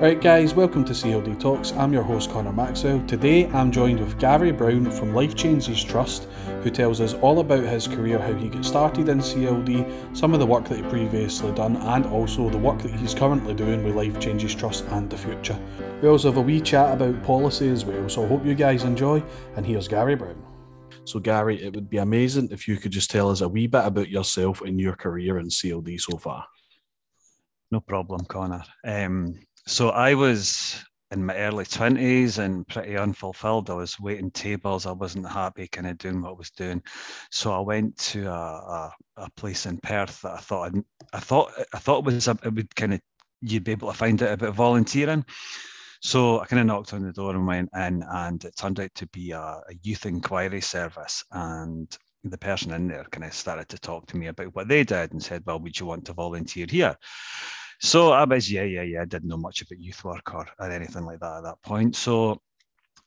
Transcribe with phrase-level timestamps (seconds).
[0.00, 1.72] Right, guys, welcome to CLD Talks.
[1.72, 3.00] I'm your host, Connor Maxwell.
[3.06, 6.24] Today I'm joined with Gary Brown from Life Changes Trust,
[6.62, 10.40] who tells us all about his career, how he got started in CLD, some of
[10.40, 13.94] the work that he previously done, and also the work that he's currently doing with
[13.94, 15.58] Life Changes Trust and the future.
[16.02, 18.82] We also have a wee chat about policy as well, so I hope you guys
[18.82, 19.22] enjoy.
[19.54, 20.44] And here's Gary Brown.
[21.04, 23.86] So, Gary, it would be amazing if you could just tell us a wee bit
[23.86, 26.46] about yourself and your career in CLD so far.
[27.70, 28.64] No problem, Connor.
[28.84, 29.34] Um,
[29.66, 33.70] so I was in my early 20s and pretty unfulfilled.
[33.70, 34.84] I was waiting tables.
[34.84, 36.82] I wasn't happy kind of doing what I was doing.
[37.30, 40.82] So I went to a, a, a place in Perth that I thought I'd,
[41.12, 43.00] i thought I thought was a, it would kind of
[43.40, 45.24] you'd be able to find out about volunteering.
[46.00, 48.94] So I kind of knocked on the door and went in, and it turned out
[48.94, 51.24] to be a, a youth inquiry service.
[51.30, 54.84] And the person in there kind of started to talk to me about what they
[54.84, 56.96] did and said, "Well, would you want to volunteer here?"
[57.84, 59.02] So I was, yeah, yeah, yeah.
[59.02, 61.94] I didn't know much about youth work or, or anything like that at that point.
[61.94, 62.40] So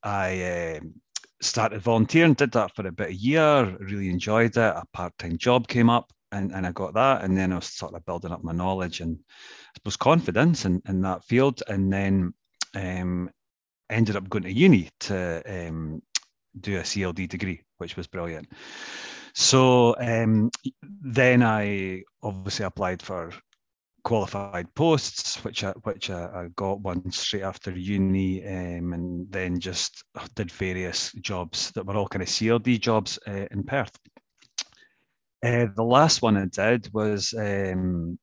[0.03, 0.93] I um,
[1.41, 4.59] started volunteering, did that for a about a year, really enjoyed it.
[4.59, 7.23] A part time job came up and, and I got that.
[7.23, 10.79] And then I was sort of building up my knowledge and I suppose confidence in,
[10.87, 11.63] in that field.
[11.67, 12.35] And then
[12.75, 13.31] um,
[13.89, 16.03] ended up going to uni to um,
[16.61, 18.47] do a CLD degree, which was brilliant.
[19.33, 20.51] So um,
[20.83, 23.31] then I obviously applied for
[24.07, 29.59] qualified posts, which I, which I, I got one straight after uni, um, and then
[29.59, 30.01] just
[30.33, 33.91] did various jobs that were all kind of CLD jobs uh, in Perth.
[35.43, 38.17] Uh, the last one I did was um,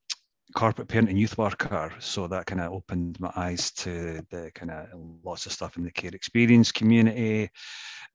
[0.55, 4.71] corporate parent and youth worker, so that kind of opened my eyes to the kind
[4.71, 4.87] of
[5.23, 7.47] lots of stuff in the care experience community.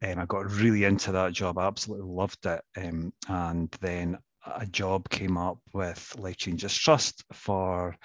[0.02, 4.66] Um, I got really into that job, I absolutely loved it, um, and then a
[4.66, 7.96] job came up with Life Changes Trust for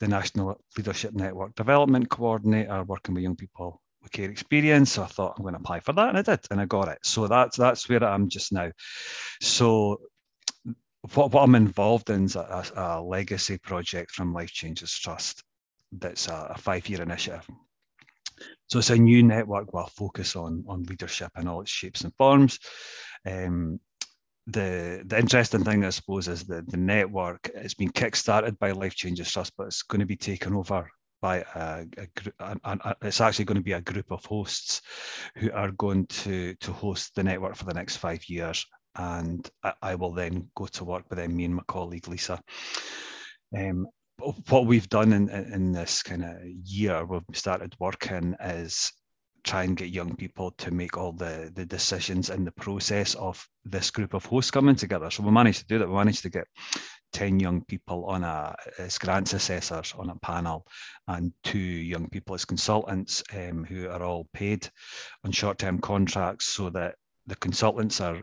[0.00, 4.92] the National Leadership Network Development Coordinator, working with young people with care experience.
[4.92, 6.88] So I thought I'm going to apply for that, and I did, and I got
[6.88, 6.98] it.
[7.02, 8.70] So that's that's where I am just now.
[9.40, 10.00] So
[11.14, 15.42] what, what I'm involved in is a, a legacy project from Life Changes Trust.
[15.92, 17.46] That's a, a five-year initiative.
[18.66, 22.02] So it's a new network with a focus on, on leadership in all its shapes
[22.02, 22.58] and forms.
[23.24, 23.80] Um,
[24.46, 28.94] the the interesting thing, I suppose, is that the network has been kick-started by Life
[28.94, 30.88] Changes Trust, but it's going to be taken over
[31.20, 31.84] by a,
[32.38, 34.82] a, it's actually going to be a group of hosts
[35.36, 38.64] who are going to to host the network for the next five years,
[38.96, 42.40] and I, I will then go to work with them, me and my colleague Lisa.
[43.56, 43.88] Um,
[44.48, 48.92] what we've done in, in this kind of year, we've started working is
[49.46, 53.46] try and get young people to make all the, the decisions in the process of
[53.64, 55.10] this group of hosts coming together.
[55.10, 55.88] So we managed to do that.
[55.88, 56.46] We managed to get
[57.12, 60.66] 10 young people on a as grants assessors on a panel
[61.06, 64.68] and two young people as consultants um, who are all paid
[65.24, 66.96] on short-term contracts so that
[67.26, 68.20] the consultants are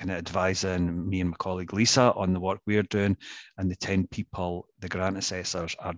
[0.00, 3.16] kind of advising me and my colleague Lisa on the work we're doing
[3.58, 5.94] and the 10 people, the grant assessors are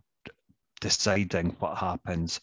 [0.83, 2.41] deciding what happens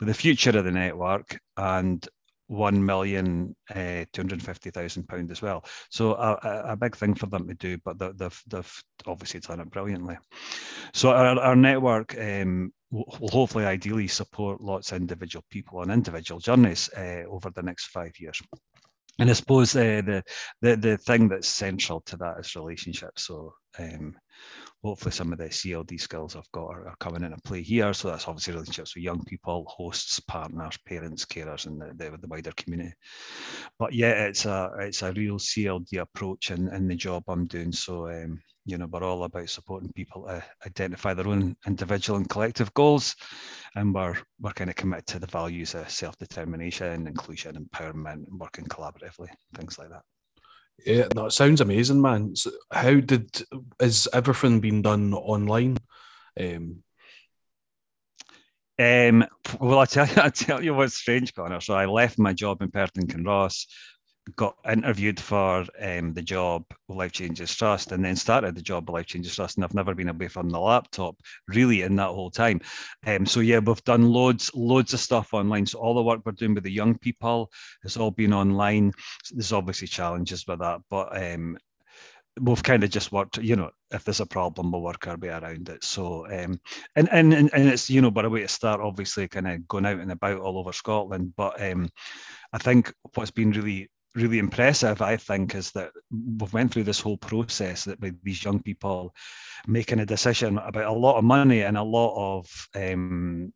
[0.00, 2.08] with the future of the network and
[2.48, 5.64] one million uh, two hundred fifty thousand pound as well.
[5.90, 9.70] So a, a, big thing for them to do, but they've, they've obviously done it
[9.70, 10.18] brilliantly.
[10.92, 16.40] So our, our network um, will hopefully ideally support lots of individual people on individual
[16.40, 18.42] journeys uh, over the next five years.
[19.18, 20.22] And I suppose uh, the
[20.62, 23.26] the the thing that's central to that is relationships.
[23.26, 24.14] So um,
[24.82, 27.92] hopefully some of the CLD skills I've got are, are, coming into play here.
[27.94, 32.28] So that's obviously relationships with young people, hosts, partners, parents, carers, and the, the, the
[32.28, 32.94] wider community.
[33.78, 37.72] But yeah, it's a it's a real CLD approach in, in the job I'm doing.
[37.72, 42.28] So um, you know, we're all about supporting people to identify their own individual and
[42.28, 43.16] collective goals,
[43.74, 48.66] and we're we're kind of committed to the values of self-determination, inclusion, empowerment, and working
[48.66, 50.02] collaboratively, things like that.
[50.84, 52.36] Yeah, that sounds amazing, man.
[52.36, 53.42] So how did
[53.80, 55.78] is everything being done online?
[56.38, 56.82] Um,
[58.78, 59.24] um,
[59.60, 61.60] well, I tell you, I tell you what's strange, Connor.
[61.60, 63.66] So I left my job in Perth and Kinross
[64.36, 68.88] got interviewed for um, the job with Life Changes Trust and then started the job
[68.88, 69.56] with Life Changes Trust.
[69.56, 71.16] And I've never been away from the laptop
[71.48, 72.60] really in that whole time.
[73.06, 75.66] Um, so, yeah, we've done loads, loads of stuff online.
[75.66, 77.50] So, all the work we're doing with the young people
[77.82, 78.92] has all been online.
[79.24, 81.58] So there's obviously challenges with that, but um,
[82.40, 85.28] we've kind of just worked, you know, if there's a problem, we'll work our way
[85.28, 85.84] around it.
[85.84, 86.60] So, um,
[86.96, 89.84] and, and, and it's, you know, but a way to start, obviously, kind of going
[89.84, 91.34] out and about all over Scotland.
[91.36, 91.90] But um,
[92.52, 97.00] I think what's been really really impressive, I think, is that we've went through this
[97.00, 99.14] whole process that with these young people
[99.66, 103.52] making a decision about a lot of money and a lot of um,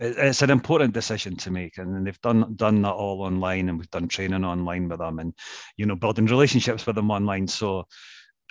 [0.00, 1.78] it's an important decision to make.
[1.78, 5.34] And they've done done that all online and we've done training online with them and
[5.76, 7.48] you know building relationships with them online.
[7.48, 7.84] So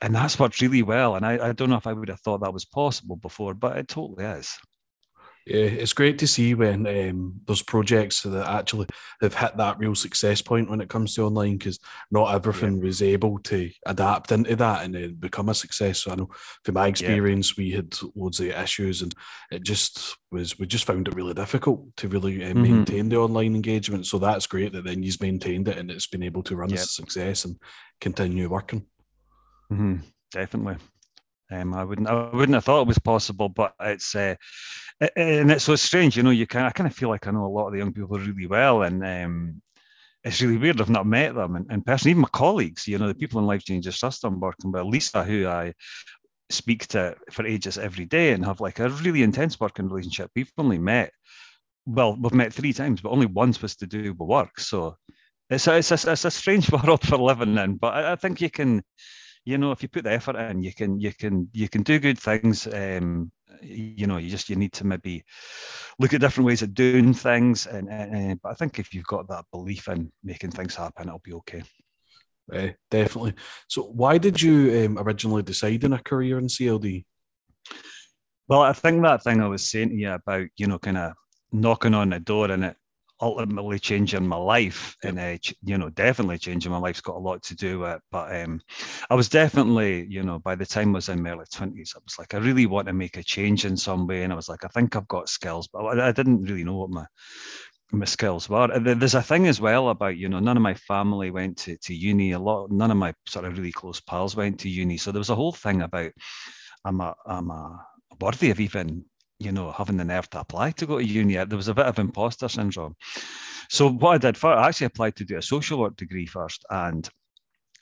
[0.01, 1.15] and that's worked really well.
[1.15, 3.77] And I, I don't know if i would have thought that was possible before but
[3.77, 4.57] it totally is
[5.47, 8.87] yeah, it's great to see when um, there's projects that actually
[9.21, 11.79] have hit that real success point when it comes to online because
[12.11, 12.83] not everything yeah.
[12.83, 15.99] was able to adapt into that and then become a success.
[15.99, 16.29] So I know
[16.63, 17.63] from my experience, yeah.
[17.63, 19.15] we had loads of issues and
[19.49, 22.61] it just was, we just found it really difficult to really uh, mm-hmm.
[22.61, 24.05] maintain the online engagement.
[24.05, 26.83] So that's great that then you've maintained it and it's been able to run as
[26.83, 27.55] a success and
[28.01, 28.85] continue working.
[29.71, 29.97] Mm-hmm.
[30.31, 30.75] Definitely.
[31.51, 34.35] Um, I wouldn't, I wouldn't have thought it was possible, but it's, uh,
[35.15, 36.29] and it's so strange, you know.
[36.29, 38.17] You can, I kind of feel like I know a lot of the young people
[38.17, 39.61] really well, and um,
[40.23, 40.81] it's really weird.
[40.81, 43.45] I've not met them in, in person, even my colleagues, you know, the people in
[43.45, 45.73] Life Changes Trust I'm working with, Lisa, who I
[46.49, 50.31] speak to for ages every day and have like a really intense working relationship.
[50.35, 51.11] We've only met,
[51.85, 54.59] well, we've met three times, but only once was to do with work.
[54.59, 54.97] So
[55.49, 58.41] it's a, it's a, it's a strange world for living in, but I, I think
[58.41, 58.83] you can
[59.47, 61.99] you know if you put the effort in you can you can you can do
[61.99, 65.23] good things um you know you just you need to maybe
[65.99, 69.27] look at different ways of doing things and, and but i think if you've got
[69.29, 71.63] that belief in making things happen it'll be okay.
[72.53, 73.33] Uh, definitely.
[73.67, 77.05] So why did you um, originally decide on a career in cld
[78.47, 81.13] well i think that thing i was saying to you about you know kind of
[81.51, 82.77] knocking on the door and it
[83.21, 87.41] ultimately changing my life and uh, you know definitely changing my life's got a lot
[87.43, 88.01] to do with it.
[88.11, 88.61] But um
[89.09, 91.99] i was definitely you know by the time i was in my early 20s i
[92.03, 94.23] was like i really want to make a change in some way.
[94.23, 96.89] And i was like i think i've got skills but i didn't really know what
[96.89, 97.05] my
[97.93, 98.67] my skills were.
[98.79, 101.95] There's a thing as well about you know none of my family went to, to
[101.95, 102.33] uni.
[102.33, 104.97] A lot none of my sort of really close pals went to uni.
[104.97, 106.11] So there was a whole thing about
[106.85, 107.85] i'm a i'm a
[108.21, 109.05] worthy of even
[109.39, 111.37] you know, having the nerve to apply to go to uni.
[111.37, 112.95] Uh, there was a bit of imposter syndrome.
[113.69, 116.65] So what I did first, I actually applied to do a social work degree first,
[116.69, 117.07] and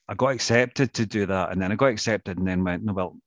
[0.08, 2.94] I got accepted to do that, and then I got accepted, and then went, no,
[2.94, 3.18] well,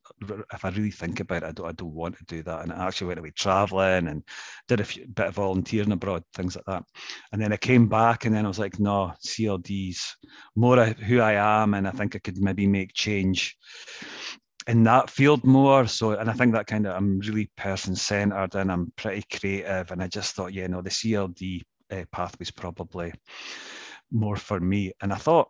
[0.53, 2.71] if I really think about it, I don't, I don't want to do that, and
[2.71, 4.23] I actually went away traveling and
[4.67, 6.83] did a few, bit of volunteering abroad, things like that,
[7.31, 10.15] and then I came back, and then I was like, no, CLD's
[10.55, 13.57] more who I am, and I think I could maybe make change
[14.69, 15.87] in that field more.
[15.87, 19.91] So, and I think that kind of I'm really person centered and I'm pretty creative.
[19.91, 23.11] And I just thought, yeah, no, the CLD uh, path was probably
[24.11, 24.93] more for me.
[25.01, 25.49] And I thought,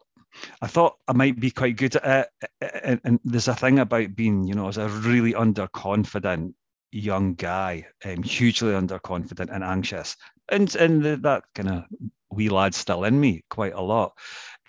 [0.62, 2.50] I thought I might be quite good at it.
[2.84, 6.54] And, and there's a thing about being, you know, as a really underconfident
[6.92, 10.16] young guy, um, hugely underconfident and anxious,
[10.50, 11.84] and and that kind of
[12.32, 14.14] wee lad still in me quite a lot.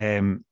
[0.00, 0.44] Um,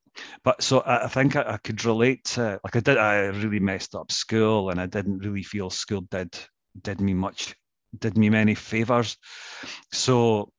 [0.43, 3.59] but so I, I think I, I, could relate to like I did I really
[3.59, 6.37] messed up school and I didn't really feel school did
[6.81, 7.55] did me much
[7.97, 9.17] did me many favors.
[9.91, 10.51] So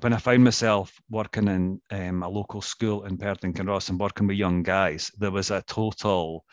[0.00, 4.00] when I found myself working in um, a local school in Perth and Kinross and
[4.00, 6.44] working with young guys, there was a total,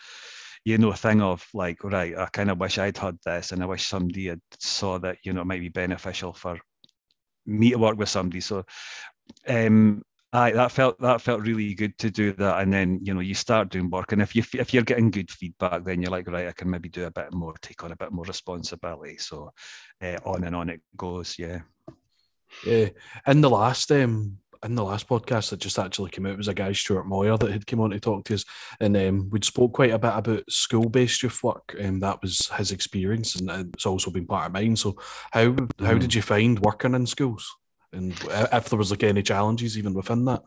[0.65, 3.65] you know, thing of like, right, I kind of wish I'd had this, and I
[3.65, 6.59] wish somebody had saw that, you know, it might be beneficial for
[7.45, 8.41] me to work with somebody.
[8.41, 8.63] So
[9.47, 13.19] um, Aye, that felt that felt really good to do that, and then you know
[13.19, 16.27] you start doing work, and if you if you're getting good feedback, then you're like,
[16.27, 19.17] right, I can maybe do a bit more, take on a bit more responsibility.
[19.17, 19.51] So,
[20.01, 21.35] uh, on and on it goes.
[21.37, 21.59] Yeah.
[22.65, 22.89] Yeah.
[23.27, 26.53] In the last um in the last podcast that just actually came out was a
[26.53, 28.45] guy Stuart Moyer that had come on to talk to us,
[28.79, 32.71] and um, we'd spoke quite a bit about school-based youth work, and that was his
[32.71, 34.75] experience, and it's also been part of mine.
[34.75, 34.95] So,
[35.31, 35.85] how mm.
[35.85, 37.53] how did you find working in schools?
[37.93, 38.13] And
[38.53, 40.43] if there was like any challenges even within that.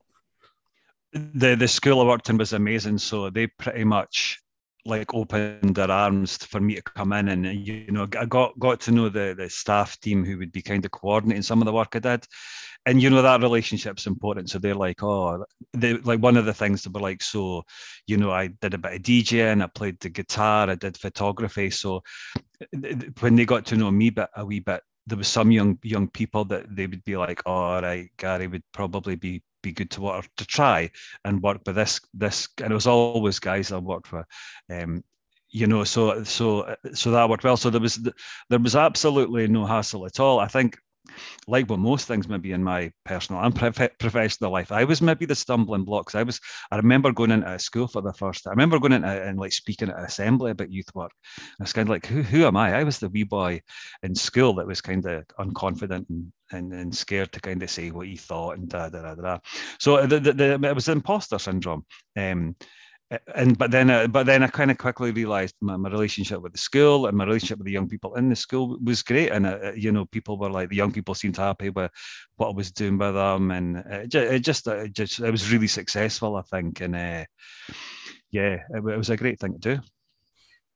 [1.13, 4.41] The the school I worked in was amazing, so they pretty much
[4.87, 8.81] like opened their arms for me to come in and you know I got got
[8.83, 11.73] to know the the staff team who would be kind of coordinating some of the
[11.73, 12.27] work I did
[12.85, 16.53] and you know that relationship's important so they're like oh they like one of the
[16.53, 17.65] things that were like so
[18.07, 21.71] you know I did a bit of DJing I played the guitar I did photography
[21.71, 22.03] so
[23.21, 26.45] when they got to know me a wee bit there was some young young people
[26.47, 30.01] that they would be like, oh, "All right, Gary would probably be be good to
[30.03, 30.91] work to try
[31.25, 34.27] and work with this this." And it was always guys I worked with.
[34.71, 35.05] Um,
[35.51, 37.57] you know, so so so that worked well.
[37.57, 37.97] So there was
[38.51, 40.41] there was absolutely no hassle at all.
[40.41, 40.79] I think
[41.47, 45.35] like what most things maybe in my personal and professional life, I was maybe the
[45.35, 46.15] stumbling blocks.
[46.15, 48.53] I was, I remember going into school for the first time.
[48.53, 51.13] I remember going into and like speaking at an assembly about youth work.
[51.39, 52.75] I was kind of like, who, who am I?
[52.75, 53.61] I was the wee boy
[54.03, 57.91] in school that was kind of unconfident and, and, and scared to kind of say
[57.91, 59.39] what he thought and da da da da.
[59.79, 61.85] So the, the, the, it was imposter syndrome.
[62.17, 62.57] Um,
[63.35, 66.53] and but then uh, but then I kind of quickly realized my, my relationship with
[66.53, 69.31] the school and my relationship with the young people in the school was great.
[69.31, 71.91] And uh, you know people were like the young people seemed happy with
[72.37, 73.51] what I was doing with them.
[73.51, 76.81] And it, it just it just it was really successful I think.
[76.81, 77.25] And uh,
[78.31, 79.81] yeah it, it was a great thing to do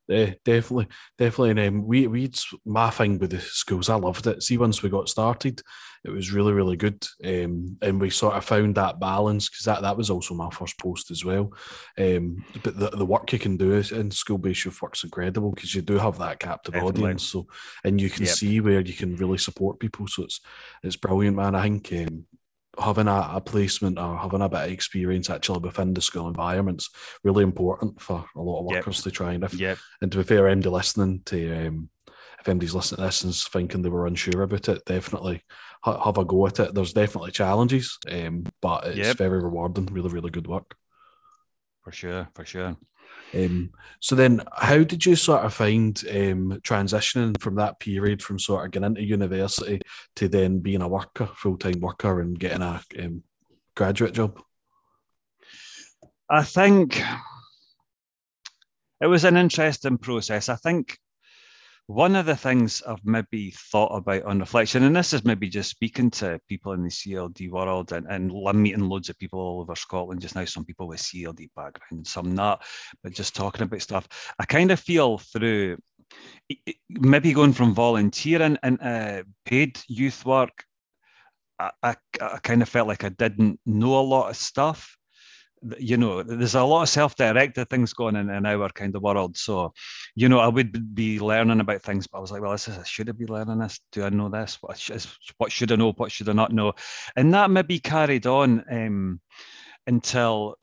[0.09, 0.89] yeah, definitely,
[1.19, 1.51] definitely.
[1.51, 2.33] And um, we we
[2.65, 3.91] my thing with the schools.
[3.91, 4.43] I loved it.
[4.43, 5.61] See, once we got started,
[6.03, 7.07] it was really really good.
[7.23, 10.79] Um, and we sort of found that balance because that, that was also my first
[10.79, 11.53] post as well.
[11.99, 15.75] Um, but the, the work you can do in school based youth work's incredible because
[15.75, 17.03] you do have that captive definitely.
[17.03, 17.25] audience.
[17.25, 17.47] So
[17.85, 18.35] and you can yep.
[18.35, 20.07] see where you can really support people.
[20.09, 20.41] So it's
[20.83, 21.55] it's brilliant, man.
[21.55, 22.25] I think um,
[22.79, 26.91] having a, a, placement or having a bit of experience actually within the school environment's
[27.25, 29.05] really important for a lot of workers yep.
[29.05, 29.79] to try and if, yep.
[30.01, 31.91] and to be fair, MD listening to um,
[32.41, 35.43] if MD's listening to this and thinking they were unsure about it, definitely
[35.85, 36.75] have a go at it.
[36.75, 39.17] There's definitely challenges, um, but it's yep.
[39.17, 39.87] very rewarding.
[39.87, 40.77] Really, really good work.
[41.83, 42.77] For sure, for sure.
[43.35, 48.39] Um, so then, how did you sort of find um, transitioning from that period, from
[48.39, 49.81] sort of getting into university
[50.17, 53.23] to then being a worker, full time worker, and getting a um,
[53.75, 54.41] graduate job?
[56.31, 57.03] I think
[59.01, 60.49] it was an interesting process.
[60.49, 60.99] I think
[61.89, 65.71] one of the things I've maybe thought about on reflection, and this is maybe just
[65.71, 69.63] speaking to people in the CLD world, and, and I'm meeting loads of people all
[69.63, 72.63] over Scotland just now, some people with CLD background, some not,
[73.03, 74.07] but just talking about stuff.
[74.39, 75.79] I kind of feel through
[76.91, 80.65] maybe going from volunteering and uh, paid youth work,
[81.59, 84.98] I, I, I kind of felt like I didn't know a lot of stuff
[85.79, 89.37] you know, there's a lot of self-directed things going on in our kind of world.
[89.37, 89.73] So,
[90.15, 92.87] you know, I would be learning about things, but I was like, well, this is,
[92.87, 93.81] should I be learning this?
[93.93, 94.59] Do I know this?
[94.61, 95.93] What, should I know?
[95.93, 96.75] What should I not know?
[97.17, 99.21] And that maybe carried on um,
[99.87, 100.57] until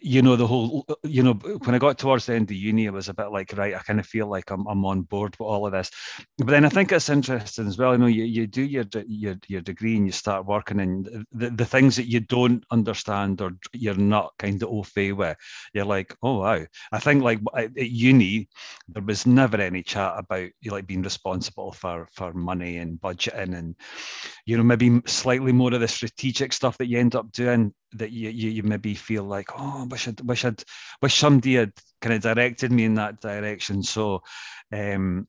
[0.00, 2.92] you know the whole you know when i got towards the end of uni it
[2.92, 5.46] was a bit like right i kind of feel like i'm, I'm on board with
[5.46, 5.90] all of this.
[6.38, 9.36] But then i think it's interesting as well you know you, you do your, your
[9.46, 13.52] your degree and you start working and the, the things that you don't understand or
[13.72, 15.36] you're not kind of au fait with
[15.74, 16.64] you're like oh wow.
[16.92, 18.48] I think like at uni
[18.88, 23.56] there was never any chat about you like being responsible for for money and budgeting
[23.56, 23.76] and
[24.46, 28.10] you know maybe slightly more of the strategic stuff that you end up doing that
[28.10, 30.62] you, you, you maybe feel like, oh, wish I'd, wish I'd,
[31.00, 33.82] wish somebody had kind of directed me in that direction.
[33.82, 34.22] So,
[34.72, 35.28] um,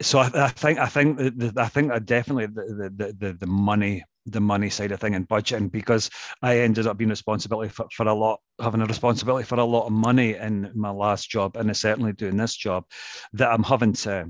[0.00, 1.20] so I, I think I think
[1.58, 5.28] I think I definitely the, the the the money the money side of thing and
[5.28, 6.08] budgeting because
[6.40, 9.86] I ended up being responsibility for, for a lot having a responsibility for a lot
[9.86, 12.84] of money in my last job and certainly doing this job
[13.34, 14.26] that I'm having to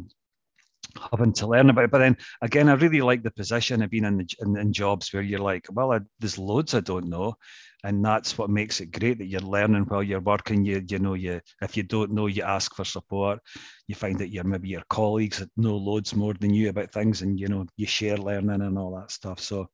[1.11, 1.91] having to learn about it.
[1.91, 5.13] But then again, I really like the position of being in, the, in, in jobs
[5.13, 7.37] where you're like, well, I, there's loads I don't know,
[7.85, 10.65] and that's what makes it great that you're learning while you're working.
[10.65, 13.41] You you know you if you don't know, you ask for support.
[13.87, 17.23] You find that your maybe your colleagues that know loads more than you about things,
[17.23, 19.41] and you know you share learning and all that stuff.
[19.41, 19.69] So,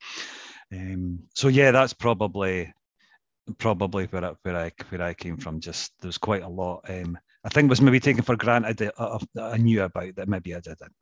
[0.73, 2.73] um, so yeah, that's probably
[3.59, 5.61] probably where where I where I came from.
[5.61, 6.85] Just there's quite a lot.
[6.89, 10.55] Um, I think was maybe taken for granted that I, I knew about that maybe
[10.55, 10.93] I didn't.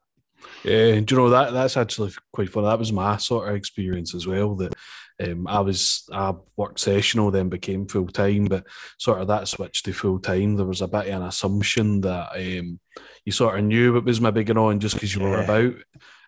[0.63, 2.67] Yeah, do you know that that's actually quite funny.
[2.67, 4.55] That was my sort of experience as well.
[4.55, 4.75] That
[5.21, 8.65] um, I was I worked sessional, then became full time, but
[8.99, 10.57] sort of that switch to full time.
[10.57, 12.79] There was a bit of an assumption that um,
[13.25, 15.29] you sort of knew it was maybe going on just because you yeah.
[15.29, 15.75] were about.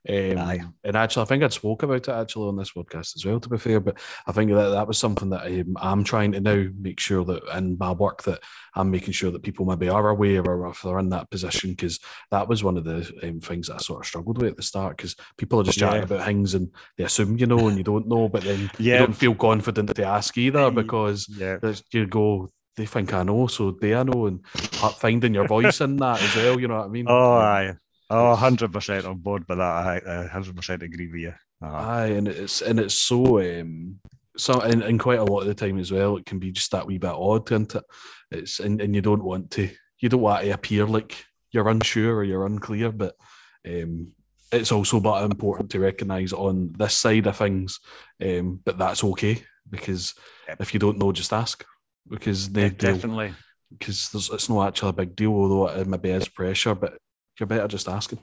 [0.09, 3.39] Um, and actually, I think I'd spoke about it actually on this podcast as well.
[3.39, 6.41] To be fair, but I think that that was something that um, I'm trying to
[6.41, 8.41] now make sure that in my work that
[8.75, 12.01] I'm making sure that people maybe are aware or if they're in that position because
[12.31, 14.63] that was one of the um, things that I sort of struggled with at the
[14.63, 16.05] start because people are just chatting yeah.
[16.05, 18.95] about things and they assume you know and you don't know, but then yeah.
[18.95, 21.59] you don't feel confident to ask either because yeah.
[21.93, 25.97] you go they think I know, so they I know, and finding your voice in
[25.97, 26.59] that as well.
[26.59, 27.07] You know what I mean?
[27.09, 27.75] Oh, aye.
[28.11, 30.05] Oh, hundred percent on board with that.
[30.07, 31.35] I hundred percent agree with you.
[31.63, 31.77] Uh-huh.
[31.77, 34.01] Aye, and it's and it's so um
[34.37, 36.73] so and, and quite a lot of the time as well, it can be just
[36.73, 37.85] that wee bit odd, isn't it?
[38.33, 42.17] It's and, and you don't want to you don't want to appear like you're unsure
[42.17, 43.15] or you're unclear, but
[43.69, 44.13] um
[44.53, 47.79] it's also but important to recognise on this side of things,
[48.21, 50.15] um, but that's okay because
[50.49, 50.61] yep.
[50.61, 51.65] if you don't know, just ask
[52.09, 53.33] because they yeah, definitely
[53.71, 56.99] because it's not actually a big deal, although it maybe is pressure, but
[57.41, 58.21] you're better just asking.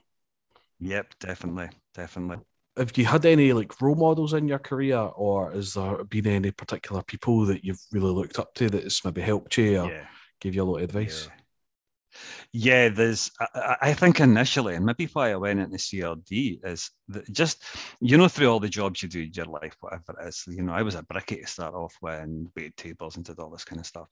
[0.79, 2.38] Yep, definitely, definitely.
[2.77, 6.51] Have you had any like role models in your career, or has there been any
[6.51, 10.05] particular people that you've really looked up to that has maybe helped you or yeah.
[10.39, 11.27] give you a lot of advice?
[11.27, 11.33] Yeah,
[12.53, 13.31] there's.
[13.39, 17.63] I, I, think initially, and maybe why I went into CLD is that just
[18.01, 20.43] you know through all the jobs you do in your life, whatever it is.
[20.47, 23.39] You know, I was a brickie to start off with, and waited tables and did
[23.39, 24.07] all this kind of stuff.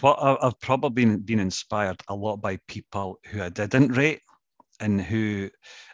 [0.00, 4.20] What I've probably been, been inspired a lot by people who I didn't rate,
[4.80, 5.50] and who,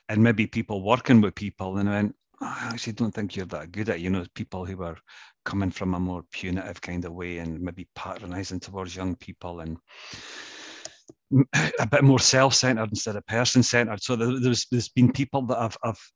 [0.09, 3.47] and maybe people working with people, and I went, oh, I actually don't think you're
[3.47, 4.01] that good at.
[4.01, 4.97] You know, people who were
[5.45, 9.79] coming from a more punitive kind of way and maybe patronizing towards young people and
[11.81, 14.03] a bit more self-centered instead of person-centered.
[14.03, 16.11] So there's there's been people that I've, I've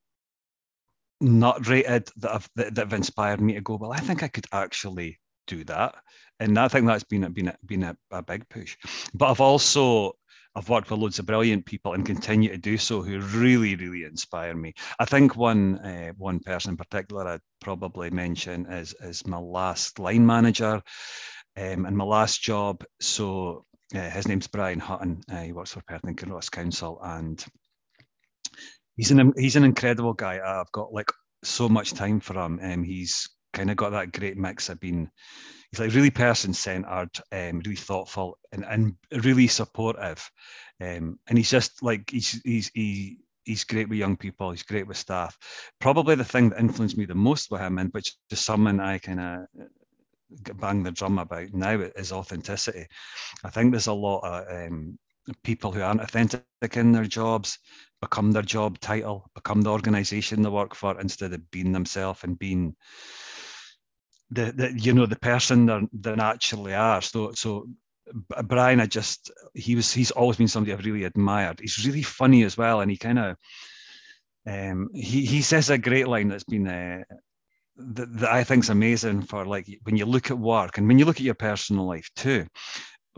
[1.20, 3.76] not rated that have that, have inspired me to go.
[3.76, 5.96] Well, I think I could actually do that,
[6.38, 8.76] and I think that's been a, been been a, a big push.
[9.14, 10.12] But I've also
[10.54, 14.04] I've worked with loads of brilliant people and continue to do so who really, really
[14.04, 14.74] inspire me.
[14.98, 19.98] I think one uh, one person in particular I'd probably mention is is my last
[19.98, 20.82] line manager
[21.56, 22.84] um, and my last job.
[23.00, 23.64] So
[23.94, 25.20] uh, his name's Brian Hutton.
[25.30, 27.44] Uh, he works for Perth and Kinross Council, and
[28.96, 30.40] he's an he's an incredible guy.
[30.44, 31.10] I've got like
[31.42, 32.60] so much time for him.
[32.62, 35.10] Um, he's kind of got that great mix of being
[35.70, 38.94] he's like really person centered, um, really thoughtful, and, and
[39.24, 40.28] really supportive.
[40.80, 44.50] Um, and he's just like he's he's he, he's great with young people.
[44.50, 45.36] He's great with staff.
[45.80, 48.98] Probably the thing that influenced me the most with him, and which is someone I
[48.98, 49.40] kind of
[50.54, 52.86] bang the drum about now is authenticity.
[53.44, 54.98] I think there's a lot of um,
[55.42, 56.44] people who aren't authentic
[56.74, 57.58] in their jobs
[58.00, 62.38] become their job title, become the organization they work for instead of being themselves and
[62.38, 62.74] being
[64.30, 67.02] the, the you know the person they they naturally are.
[67.02, 67.68] So so
[68.44, 71.60] Brian, I just he was he's always been somebody I've really admired.
[71.60, 73.36] He's really funny as well, and he kind of
[74.46, 77.02] um, he he says a great line that's been uh,
[77.94, 81.04] that, that I think's amazing for like when you look at work and when you
[81.04, 82.46] look at your personal life too.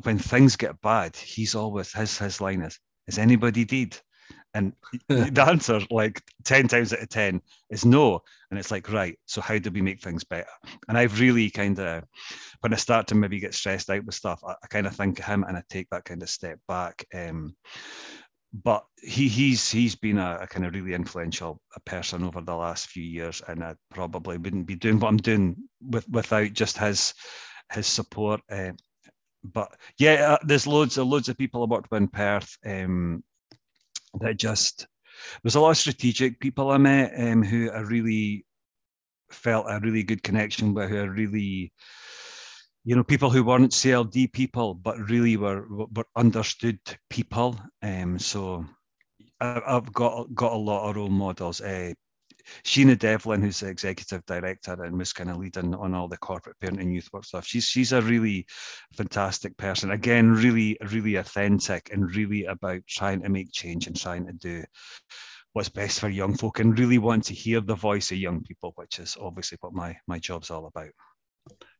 [0.04, 3.98] When things get bad, he's always his his line is, "Is anybody dead?"
[4.54, 4.72] And
[5.08, 7.40] the answer, like 10 times out of 10,
[7.70, 8.20] is no.
[8.50, 10.46] And it's like, right, so how do we make things better?
[10.88, 12.04] And I've really kind of,
[12.60, 15.18] when I start to maybe get stressed out with stuff, I, I kind of think
[15.18, 17.04] of him and I take that kind of step back.
[17.14, 17.56] Um,
[18.52, 22.88] but he he's he's been a, a, kind of really influential person over the last
[22.88, 27.14] few years, and I probably wouldn't be doing what I'm doing with without just his
[27.72, 28.40] his support.
[28.50, 28.72] Uh,
[29.42, 33.24] but yeah, uh, there's loads of loads of people I worked with in Perth um,
[34.20, 34.86] that just
[35.42, 38.44] there's a lot of strategic people I met um, who I really
[39.30, 41.72] felt a really good connection with, who I really
[42.84, 46.78] you know, people who weren't CLD people, but really were were understood
[47.10, 47.58] people.
[47.82, 48.64] Um, so
[49.40, 51.60] I, have got got a lot of role models.
[51.60, 51.92] Uh,
[52.64, 56.58] Sheena Devlin, who's the executive director and was kind of leading on all the corporate
[56.58, 57.46] parent and youth work stuff.
[57.46, 58.46] She's she's a really
[58.96, 59.92] fantastic person.
[59.92, 64.64] Again, really really authentic and really about trying to make change and trying to do
[65.52, 68.72] what's best for young folk and really want to hear the voice of young people,
[68.76, 70.90] which is obviously what my my job's all about.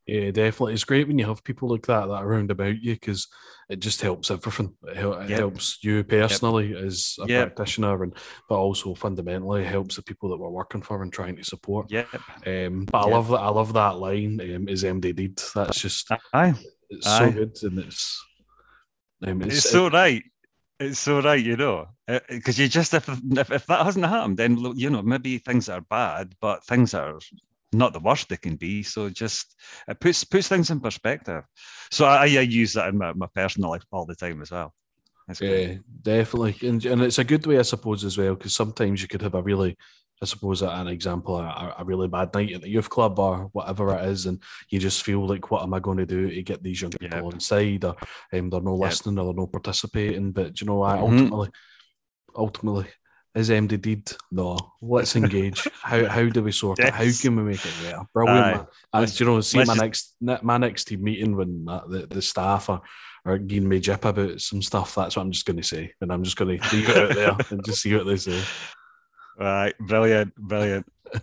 [0.05, 0.73] Yeah, definitely.
[0.73, 3.27] It's great when you have people like that that around about you because
[3.69, 4.75] it just helps everything.
[4.83, 5.39] It, yep.
[5.39, 6.83] helps you personally yep.
[6.83, 7.55] as a yep.
[7.55, 8.13] practitioner, and
[8.49, 11.89] but also fundamentally helps the people that we're working for and trying to support.
[11.89, 12.05] Yeah.
[12.45, 13.39] Um, but I love that.
[13.39, 14.41] I love that line.
[14.41, 15.41] Um, is MD did.
[15.55, 16.09] That's just.
[16.33, 16.53] Aye.
[16.89, 17.19] It's Aye.
[17.19, 18.25] so good, and it's.
[19.25, 20.23] Um, it's, it's so it, right.
[20.81, 21.87] It's so right, you know,
[22.27, 25.69] because uh, you just if, if if that hasn't happened, then you know maybe things
[25.69, 27.19] are bad, but things are
[27.73, 28.83] not the worst they can be.
[28.83, 29.55] So just
[29.87, 31.43] it puts puts things in perspective.
[31.91, 34.73] So I, I use that in my, my personal life all the time as well.
[35.39, 39.07] yeah, definitely, and, and it's a good way, I suppose, as well, because sometimes you
[39.07, 39.77] could have a really,
[40.21, 43.95] I suppose, an example, a, a, really bad night at the youth club or whatever
[43.95, 46.61] it is, and you just feel like, what am I going to do to get
[46.61, 47.33] these young people yep.
[47.33, 47.95] inside, or
[48.33, 50.33] um, they're no listening or they're no participating.
[50.33, 51.03] But you know, I mm-hmm.
[51.03, 51.49] ultimately,
[52.35, 52.87] ultimately,
[53.35, 54.11] is MD deed?
[54.31, 54.57] No.
[54.81, 55.67] Let's engage.
[55.81, 56.89] how how do we sort yes.
[56.89, 56.93] it?
[56.93, 58.03] How can we make it better?
[58.13, 58.67] Brilliant.
[58.93, 62.81] And you know, see my next my next team meeting when the, the staff are,
[63.25, 64.95] are giving me jip about some stuff.
[64.95, 67.15] That's what I'm just going to say, and I'm just going to leave it out
[67.15, 68.41] there and just see what they say.
[69.39, 70.85] Right, brilliant, brilliant.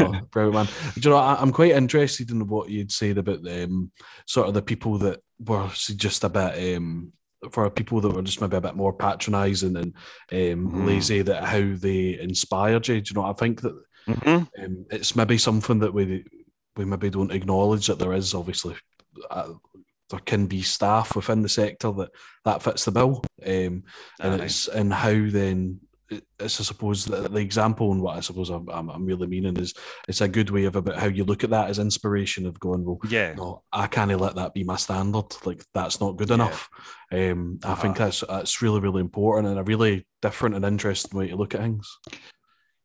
[0.00, 0.68] oh, brilliant, man.
[0.94, 3.90] Do you know, I, am quite interested in what you'd said about um,
[4.26, 7.12] sort of the people that were just a bit um,
[7.50, 9.94] for people that were just maybe a bit more patronising and
[10.32, 10.86] um, mm.
[10.86, 13.00] lazy that how they inspired you.
[13.00, 13.26] Do you know?
[13.26, 13.74] I think that
[14.08, 14.64] mm-hmm.
[14.64, 16.24] um, it's maybe something that we
[16.76, 18.76] we maybe don't acknowledge that there is obviously
[19.30, 19.52] uh,
[20.10, 22.10] there can be staff within the sector that
[22.44, 23.82] that fits the bill, um,
[24.20, 25.80] and it's and how then
[26.38, 29.56] it's I suppose the, the example and what I suppose I'm, I'm, I'm, really meaning
[29.56, 29.74] is
[30.08, 32.84] it's a good way of about how you look at that as inspiration of going
[32.84, 36.34] well yeah no I can't let that be my standard like that's not good yeah.
[36.34, 36.68] enough
[37.12, 38.04] um I uh think uh-huh.
[38.04, 41.60] that's that's really really important and a really different and interesting way to look at
[41.60, 41.98] things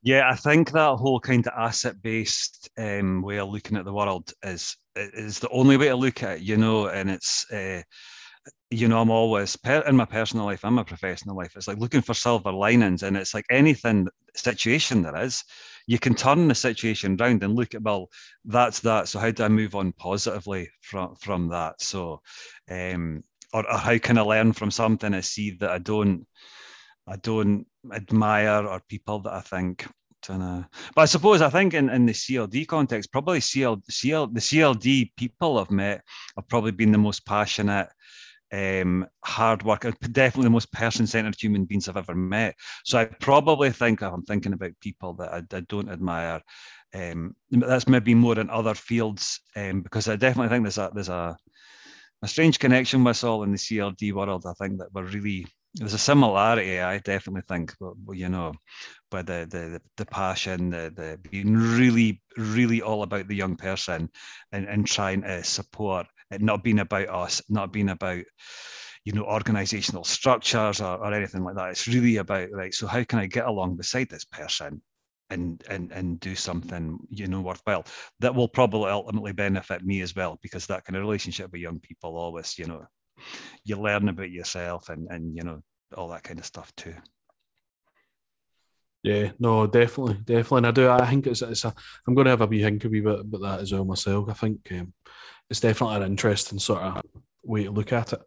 [0.03, 3.93] yeah I think that whole kind of asset based um, way of looking at the
[3.93, 7.81] world is is the only way to look at it you know and it's uh,
[8.69, 11.53] you know, I'm always in my personal life and my professional life.
[11.55, 15.43] It's like looking for silver linings, and it's like anything situation there is,
[15.87, 18.09] you can turn the situation around and look at well,
[18.45, 19.07] that's that.
[19.07, 21.81] So how do I move on positively from from that?
[21.81, 22.21] So,
[22.69, 26.27] um, or, or how can I learn from something I see that I don't,
[27.07, 29.87] I don't admire, or people that I think
[30.27, 35.11] but I suppose I think in, in the CLD context, probably CL, CL, the CLD
[35.15, 36.01] people I've met
[36.35, 37.87] have probably been the most passionate
[38.51, 39.81] um, hard work,
[40.11, 42.55] definitely the most person-centered human beings I've ever met.
[42.85, 46.41] So I probably think I'm thinking about people that I, I don't admire,
[46.93, 51.09] um, that's maybe more in other fields um, because I definitely think there's a there's
[51.09, 51.35] a
[52.23, 54.45] a strange connection with us all in the CLD world.
[54.47, 56.79] I think that we're really there's a similarity.
[56.79, 57.75] I definitely think,
[58.11, 58.53] you know,
[59.11, 64.09] by the the the passion, the the being really really all about the young person
[64.51, 68.23] and and trying to support it not being about us, not being about
[69.05, 71.69] you know organizational structures or, or anything like that.
[71.69, 72.73] It's really about right.
[72.73, 74.81] So how can I get along beside this person
[75.29, 77.85] and and and do something you know worthwhile
[78.19, 81.79] that will probably ultimately benefit me as well because that kind of relationship with young
[81.79, 82.85] people always you know
[83.65, 85.61] you learn about yourself and and you know
[85.97, 86.93] all that kind of stuff too
[89.03, 90.57] yeah, no, definitely, definitely.
[90.57, 90.89] And I do.
[90.89, 91.41] I think it's.
[91.41, 91.73] it's a,
[92.05, 94.27] I'm going to have a wee think a wee bit about that as well myself.
[94.27, 94.91] I think um,
[95.49, 97.01] it's definitely an interesting sort of
[97.43, 98.21] way to look at it.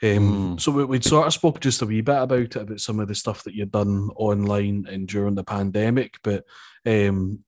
[0.00, 0.60] Um, mm.
[0.60, 3.08] So we, would sort of spoke just a wee bit about it, about some of
[3.08, 6.14] the stuff that you've done online and during the pandemic.
[6.22, 6.44] But
[6.86, 7.40] um,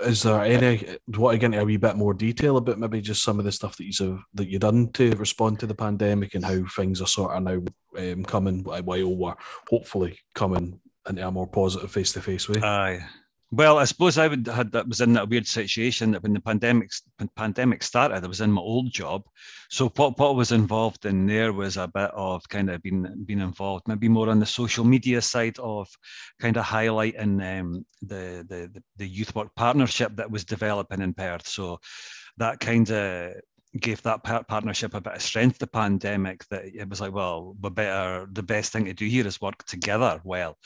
[0.00, 0.76] is there any?
[0.78, 3.38] Do you want to get into a wee bit more detail about maybe just some
[3.38, 6.44] of the stuff that you have that you done to respond to the pandemic and
[6.44, 7.62] how things are sort of now
[7.98, 9.34] um, coming while we're
[9.68, 12.60] hopefully coming into a more positive face to face way?
[12.62, 13.00] Aye.
[13.56, 16.40] Well, I suppose I would had that was in that weird situation that when the
[16.40, 16.90] pandemic
[17.36, 19.22] pandemic started, I was in my old job.
[19.70, 23.38] So what what was involved in there was a bit of kind of being being
[23.38, 25.88] involved, maybe more on the social media side of
[26.40, 31.46] kind of highlighting um, the, the the youth work partnership that was developing in Perth.
[31.46, 31.78] So
[32.38, 33.34] that kind of
[33.78, 37.70] gave that partnership a bit of strength the pandemic that it was like well we
[37.70, 40.56] better the best thing to do here is work together well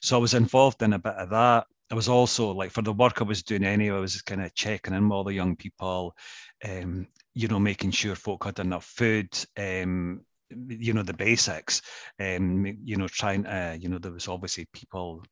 [0.00, 2.94] so i was involved in a bit of that I was also like for the
[2.94, 5.54] work I was doing anyway, I was kind of checking in with all the young
[5.56, 6.16] people,
[6.64, 9.28] um, you know, making sure folk had enough food,
[9.58, 10.22] um,
[10.68, 11.82] you know, the basics,
[12.18, 15.22] um, you know, trying to, you know, there was obviously people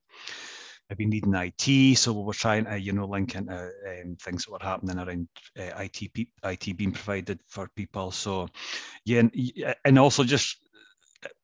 [0.90, 4.50] maybe needing IT, so we were trying to, you know, link into um, things that
[4.50, 8.10] were happening around uh, IT, IT being provided for people.
[8.10, 8.48] So,
[9.06, 10.58] yeah, and, and also just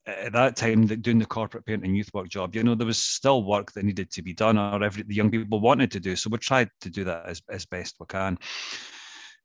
[0.07, 3.03] at that time doing the corporate parent and youth work job you know there was
[3.03, 6.15] still work that needed to be done or every the young people wanted to do
[6.15, 8.39] so we tried to do that as, as best we can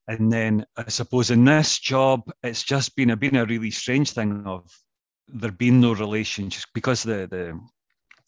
[0.08, 4.12] and then i suppose in this job it's just been a been a really strange
[4.12, 4.70] thing of
[5.28, 7.60] there being no relationship because the the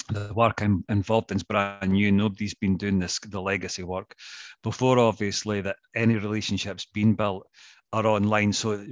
[0.10, 2.12] the work I'm involved in is brand new.
[2.12, 4.14] Nobody's been doing this, the legacy work
[4.62, 7.48] before, obviously, that any relationships being built
[7.94, 8.52] are online.
[8.52, 8.86] So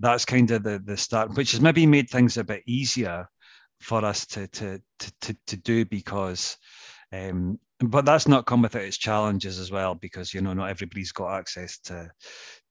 [0.00, 3.28] that's kind of the the start, which has maybe made things a bit easier
[3.80, 6.56] for us to to to to, to do because.
[7.10, 11.12] Um, but that's not come without its challenges as well, because you know not everybody's
[11.12, 12.10] got access to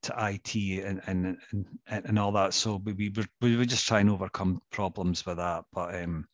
[0.03, 2.53] to IT and and and, and all that.
[2.53, 2.93] So we
[3.41, 5.63] we we just trying to overcome problems with that.
[5.71, 6.27] But um,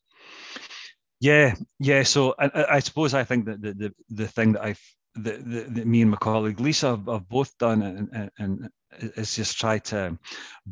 [1.20, 2.04] yeah, yeah.
[2.04, 4.82] So I, I suppose I think that the the, the thing that I've
[5.16, 9.60] that, that, me and my colleague Lisa have, have both done and, and, is just
[9.60, 10.18] try to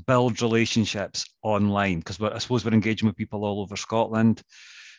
[0.07, 4.41] build relationships online because I suppose we're engaging with people all over Scotland.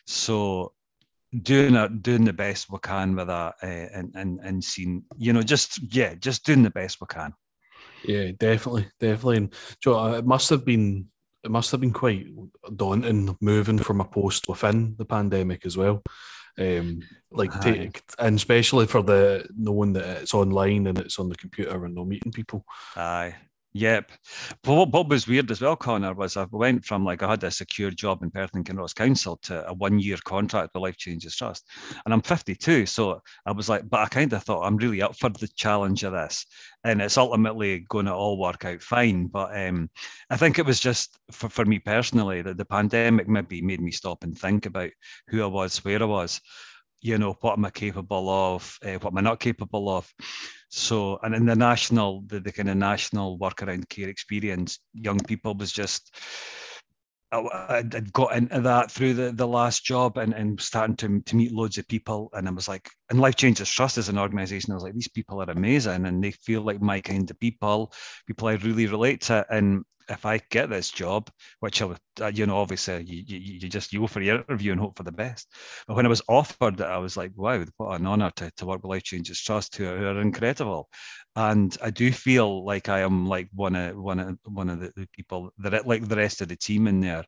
[0.05, 0.73] So
[1.41, 5.33] doing it, doing the best we can with that, uh, and and and seeing, you
[5.33, 7.33] know, just yeah, just doing the best we can.
[8.03, 9.37] Yeah, definitely, definitely.
[9.37, 11.07] And Joe, it must have been
[11.43, 12.27] it must have been quite
[12.75, 16.01] daunting moving from a post within the pandemic as well.
[16.57, 21.35] Um, like take and especially for the knowing that it's online and it's on the
[21.35, 22.65] computer and no meeting people.
[22.95, 23.35] Aye.
[23.75, 24.11] Yep.
[24.61, 27.49] But what, was weird as well, Connor, was I went from like I had a
[27.49, 31.35] secure job in Perth and Kinross Council to a one year contract with Life Changes
[31.35, 31.67] Trust.
[32.05, 32.85] And I'm 52.
[32.85, 36.03] So I was like, but I kind of thought I'm really up for the challenge
[36.03, 36.45] of this.
[36.83, 39.25] And it's ultimately going to all work out fine.
[39.25, 39.89] But um,
[40.29, 43.91] I think it was just for, for me personally that the pandemic maybe made me
[43.91, 44.91] stop and think about
[45.29, 46.39] who I was, where I was
[47.03, 50.11] you know what am I capable of, uh, what am I not capable of.
[50.75, 55.19] So, and in the national, the, the kind of national work around care experience, young
[55.19, 56.15] people was just.
[57.31, 61.35] I, would got into that through the, the last job and, and starting to, to
[61.35, 62.29] meet loads of people.
[62.33, 65.07] And I was like, and Life Changes Trust as an organization, I was like, these
[65.07, 67.91] people are amazing and they feel like my kind of people,
[68.27, 69.43] people I really relate to.
[69.49, 73.37] And if I get this job, which I would, uh, you know, obviously you, you,
[73.61, 75.47] you, just you go for your interview and hope for the best.
[75.87, 78.65] But when I was offered it, I was like, wow, what an honor to, to
[78.65, 80.89] work with Life Changes Trust, who are, who are incredible.
[81.35, 85.07] And I do feel like I am like one of one of one of the,
[85.13, 87.23] people that like the rest of the team in there.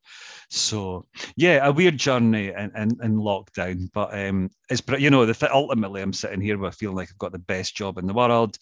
[0.49, 5.33] So yeah, a weird journey in, in, in lockdown, but um, it's you know the
[5.33, 8.13] th- ultimately I'm sitting here with feeling like I've got the best job in the
[8.13, 8.57] world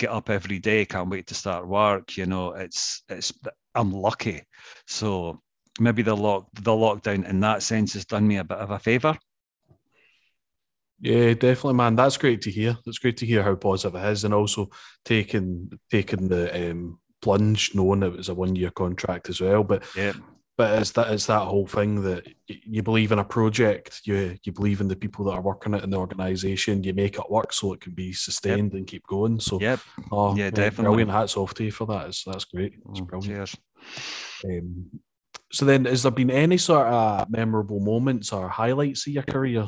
[0.00, 2.16] get up every day, can't wait to start work.
[2.16, 3.32] You know, it's it's
[3.74, 4.42] I'm lucky.
[4.86, 5.40] So
[5.78, 8.78] maybe the lock the lockdown in that sense has done me a bit of a
[8.78, 9.16] favour.
[11.00, 11.96] Yeah, definitely, man.
[11.96, 12.76] That's great to hear.
[12.86, 14.70] It's great to hear how positive it is, and also
[15.04, 19.62] taking taking the um, plunge, knowing it was a one year contract as well.
[19.62, 20.12] But yeah,
[20.60, 24.52] but it's that it's that whole thing that you believe in a project, you you
[24.52, 27.54] believe in the people that are working it in the organisation, you make it work
[27.54, 28.78] so it can be sustained yep.
[28.78, 29.40] and keep going.
[29.40, 29.80] So yep.
[30.12, 30.96] oh, yeah, definitely.
[30.96, 32.08] Brilliant hats off to you for that.
[32.08, 32.74] It's, that's great.
[32.74, 33.24] It's oh, brilliant.
[33.24, 33.56] Cheers.
[34.44, 35.00] Um,
[35.50, 39.66] so then, has there been any sort of memorable moments or highlights of your career?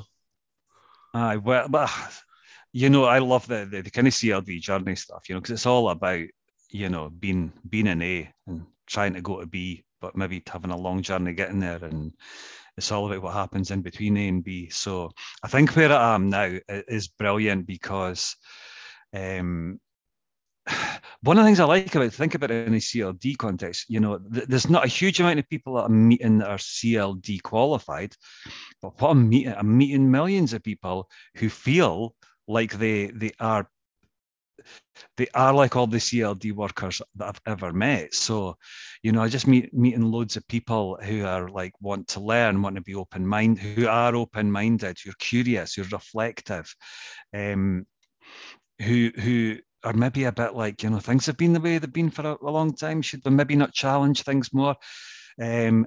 [1.14, 1.88] Aye, well, but
[2.74, 5.52] you know, I love the, the, the kind of CLD journey stuff, you know, because
[5.52, 6.26] it's all about
[6.68, 10.72] you know being being an A and trying to go to B but maybe having
[10.72, 12.12] a long journey getting there and
[12.76, 14.68] it's all about what happens in between A and B.
[14.70, 15.12] So
[15.42, 18.36] I think where I am now is brilliant because
[19.14, 19.78] um,
[21.22, 24.00] one of the things I like about think about it in a CLD context, you
[24.00, 27.42] know, th- there's not a huge amount of people that I'm meeting that are CLD
[27.42, 28.14] qualified,
[28.80, 32.14] but what I'm meeting, I'm meeting millions of people who feel
[32.48, 33.68] like they they are
[35.16, 38.14] they are like all the CLD workers that I've ever met.
[38.14, 38.56] So,
[39.02, 42.62] you know, I just meet meeting loads of people who are like want to learn,
[42.62, 46.74] want to be open minded, who are open minded, who're curious, who're reflective,
[47.34, 47.86] um,
[48.80, 51.92] who who are maybe a bit like you know things have been the way they've
[51.92, 53.02] been for a, a long time.
[53.02, 54.76] Should we maybe not challenge things more?
[55.40, 55.86] Um,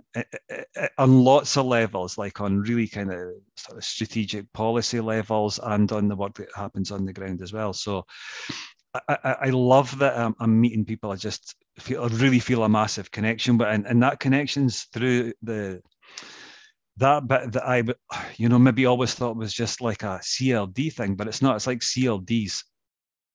[0.98, 5.92] on lots of levels, like on really kind of, sort of strategic policy levels and
[5.92, 7.74] on the work that happens on the ground as well.
[7.74, 8.06] So
[9.08, 11.12] I, I, love that um, I'm meeting people.
[11.12, 15.34] I just feel I really feel a massive connection, but and, and that connection's through
[15.42, 15.82] the
[16.98, 17.84] that bit that I,
[18.38, 21.56] you know, maybe always thought was just like a CLD thing, but it's not.
[21.56, 22.64] It's like CLDs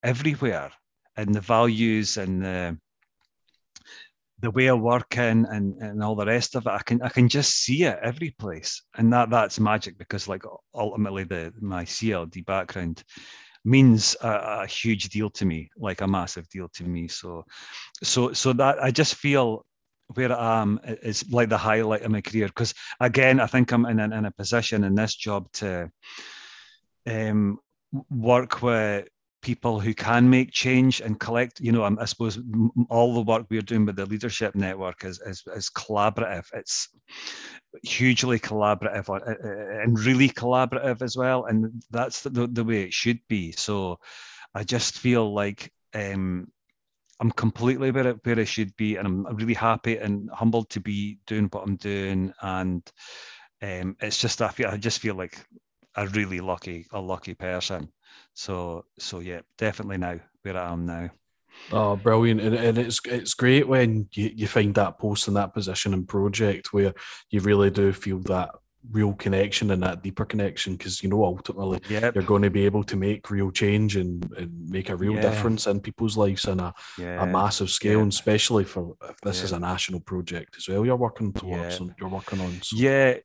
[0.03, 0.71] everywhere,
[1.17, 2.79] and the values and the
[4.41, 7.29] the way of working and, and all the rest of it, I can I can
[7.29, 10.43] just see it every place, and that that's magic because like
[10.75, 13.05] ultimately the my CLD background
[13.65, 17.09] means a, a, huge deal to me, like a massive deal to me.
[17.09, 17.45] So,
[18.03, 19.67] so so that I just feel
[20.15, 23.87] where I am is like the highlight of my career because again, I think I'm
[23.87, 25.91] in in a position in this job to
[27.07, 27.59] um,
[28.09, 29.09] work with
[29.43, 32.39] people who can make change and collect you know i suppose
[32.91, 36.45] all the work we're doing with the leadership network is, is, is collaborative.
[36.53, 36.89] It's
[37.83, 42.93] hugely collaborative uh, uh, and really collaborative as well and that's the, the way it
[42.93, 43.53] should be.
[43.53, 43.99] So
[44.55, 46.47] i just feel like um,
[47.21, 51.19] i'm completely where, where i should be and i'm really happy and humbled to be
[51.27, 52.91] doing what i'm doing and
[53.63, 55.39] um, it's just I, feel, I just feel like
[55.97, 57.93] a really lucky a lucky person
[58.35, 61.11] so so yeah, definitely now where I am now.
[61.73, 62.41] Oh, brilliant!
[62.41, 66.09] And, and it's it's great when you, you find that post in that position and
[66.09, 66.95] project where
[67.31, 68.51] you really do feel that
[68.91, 72.15] real connection and that deeper connection because you know ultimately yep.
[72.15, 75.21] you're going to be able to make real change and, and make a real yeah.
[75.21, 77.23] difference in people's lives on a, yeah.
[77.23, 78.03] a massive scale yeah.
[78.03, 81.95] and especially for if this is a national project as well you're working towards and
[82.01, 82.75] you're working on so.
[82.77, 83.17] yeah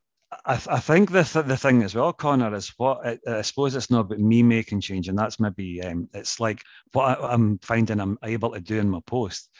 [0.44, 3.42] I, th- I think the th- the thing as well, Connor, is what I, I,
[3.42, 6.62] suppose it's not about me making change, and that's maybe um, it's like
[6.92, 9.50] what I, am finding I'm able to do in my post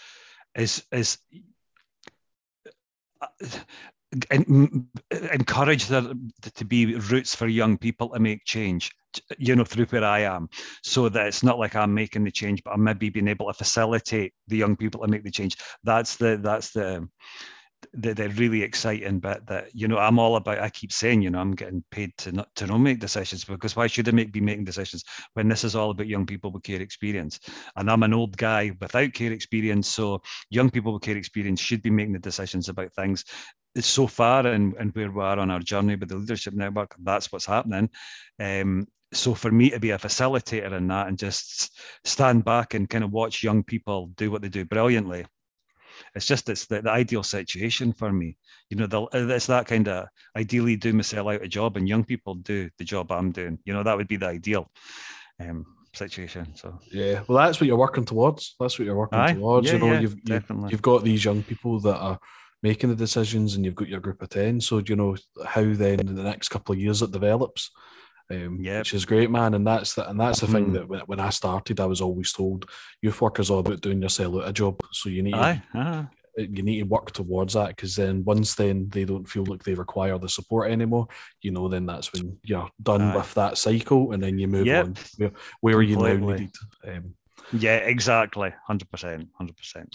[0.57, 1.18] is is
[3.20, 3.26] uh,
[5.33, 6.12] encourage there
[6.55, 8.90] to be routes for young people to make change
[9.38, 10.48] you know, through where I am,
[10.83, 13.55] so that it's not like I'm making the change, but I'm maybe being able to
[13.55, 15.57] facilitate the young people to make the change.
[15.85, 17.09] That's the that's the
[17.93, 20.59] the, the really exciting bit that you know I'm all about.
[20.59, 23.77] I keep saying, you know, I'm getting paid to not to not make decisions because
[23.77, 26.62] why should I make be making decisions when this is all about young people with
[26.62, 27.41] care experience?
[27.77, 31.83] And I'm an old guy without care experience, so young people with care experience should
[31.83, 33.25] be making the decisions about things.
[33.79, 37.31] So far, and, and where we are on our journey with the leadership network, that's
[37.31, 37.91] what's happening.
[38.41, 42.89] Um, so for me to be a facilitator in that and just stand back and
[42.89, 45.27] kind of watch young people do what they do brilliantly
[46.15, 48.37] it's just it's the, the ideal situation for me.
[48.71, 50.07] You know, the, it's that kind of
[50.37, 53.59] ideally do myself out a job, and young people do the job I'm doing.
[53.65, 54.71] You know, that would be the ideal
[55.41, 56.55] um, situation.
[56.57, 58.55] So yeah, well, that's what you're working towards.
[58.61, 59.35] That's what you're working Aye.
[59.35, 59.67] towards.
[59.67, 60.71] Yeah, you know, yeah, you've definitely.
[60.71, 62.19] you've got these young people that are
[62.63, 64.61] making the decisions, and you've got your group of ten.
[64.61, 67.71] So you know how then in the next couple of years it develops
[68.31, 68.81] um, yep.
[68.81, 69.55] which is great, man.
[69.55, 72.33] And that's the, and that's the thing that when, when, I started, I was always
[72.33, 72.69] told
[73.03, 74.81] youth work is all about doing yourself out a job.
[74.93, 75.62] So you need Aye.
[75.75, 76.09] To,
[76.39, 79.75] you need to work towards that because then once then they don't feel like they
[79.75, 81.09] require the support anymore,
[81.41, 83.17] you know, then that's when you're done Aye.
[83.17, 84.85] with that cycle and then you move yep.
[84.85, 86.51] on where, where you now needed.
[86.87, 87.15] Um,
[87.53, 89.95] yeah, exactly, hundred percent, hundred percent.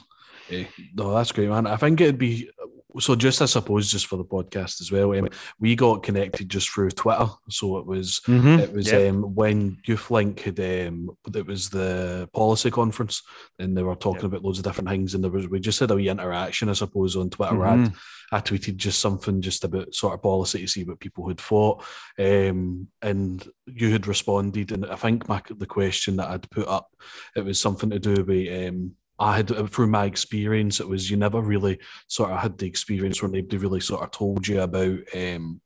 [0.50, 0.65] Eh,
[0.96, 1.67] no, that's great, man.
[1.67, 2.50] I think it'd be
[2.99, 6.69] so just I suppose just for the podcast as well, um, we got connected just
[6.69, 7.27] through Twitter.
[7.49, 8.60] So it was mm-hmm.
[8.60, 9.12] it was yep.
[9.12, 13.23] um, when YouthLink had um, it was the policy conference
[13.60, 14.32] and they were talking yep.
[14.32, 16.73] about loads of different things and there was we just had a wee interaction I
[16.73, 17.54] suppose on Twitter.
[17.56, 17.95] Mm-hmm.
[18.32, 21.39] I, I tweeted just something just about sort of policy to see what people had
[21.39, 21.84] thought,
[22.17, 24.71] um, and you had responded.
[24.71, 26.89] And I think my, the question that I'd put up
[27.36, 31.10] it was something to do with um, I had uh, through my experience, it was
[31.10, 34.62] you never really sort of had the experience where nobody really sort of told you
[34.62, 35.00] about.
[35.15, 35.62] Um,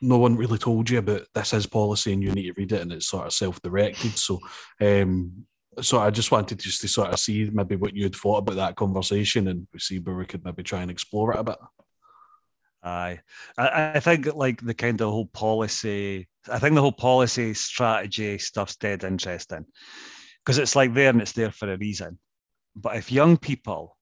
[0.00, 2.80] no one really told you about this is policy and you need to read it,
[2.80, 4.16] and it's sort of self-directed.
[4.16, 4.40] So,
[4.80, 5.44] um,
[5.82, 8.56] so I just wanted just to sort of see maybe what you had thought about
[8.56, 11.58] that conversation and see where we could maybe try and explore it a bit.
[12.82, 13.20] Aye,
[13.56, 16.28] I, I think like the kind of whole policy.
[16.50, 19.66] I think the whole policy strategy stuff's dead interesting
[20.44, 22.18] because it's like there and it's there for a reason.
[22.80, 23.96] But if young people,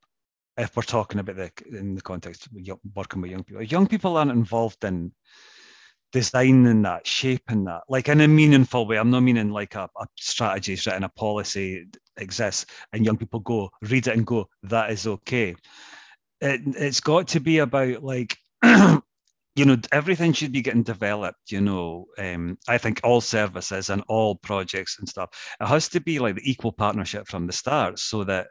[0.57, 2.53] if we're talking about the in the context of
[2.95, 5.13] working with young people, young people aren't involved in
[6.13, 8.97] designing that, shaping that, like in a meaningful way.
[8.97, 11.87] I'm not meaning like a, a strategy is written, a policy
[12.17, 15.57] exists, and young people go read it and go, that is okay.
[16.41, 18.37] It, it's got to be about like
[19.57, 24.05] you know everything should be getting developed you know um, i think all services and
[24.07, 27.99] all projects and stuff it has to be like the equal partnership from the start
[27.99, 28.49] so that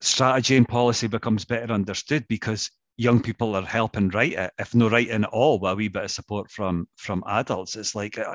[0.00, 4.88] strategy and policy becomes better understood because young people are helping write it if no
[4.88, 8.34] writing at all with a wee bit of support from from adults it's like uh,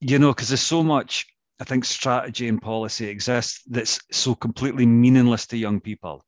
[0.00, 1.26] you know because there's so much
[1.58, 6.22] I think strategy and policy exists that's so completely meaningless to young people.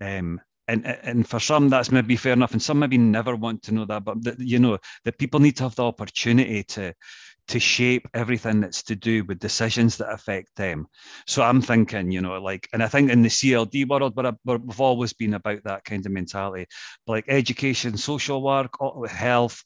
[0.00, 2.52] Um, and and for some that's maybe fair enough.
[2.52, 5.56] And some maybe never want to know that but the, you know that people need
[5.56, 6.94] to have the opportunity to
[7.48, 10.86] to shape everything that's to do with decisions that affect them.
[11.26, 14.80] So i'm thinking you know like and i think in the cld world but we've
[14.80, 16.66] always been about that kind of mentality.
[17.06, 18.74] But like education social work
[19.08, 19.64] health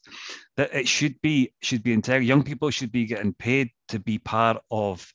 [0.56, 2.26] that it should be should be integral.
[2.26, 5.12] Young people should be getting paid to be part of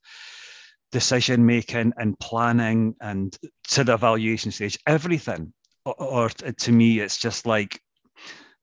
[0.92, 3.38] decision making and planning and
[3.70, 4.78] to the evaluation stage.
[4.88, 5.54] Everything
[5.98, 7.80] or to me, it's just like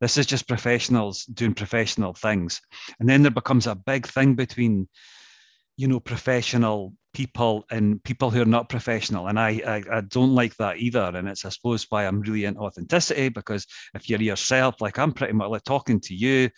[0.00, 2.60] this is just professionals doing professional things,
[3.00, 4.88] and then there becomes a big thing between,
[5.76, 10.34] you know, professional people and people who are not professional, and I I, I don't
[10.34, 11.12] like that either.
[11.14, 15.12] And it's I suppose why I'm really into authenticity because if you're yourself, like I'm
[15.12, 16.50] pretty much like talking to you.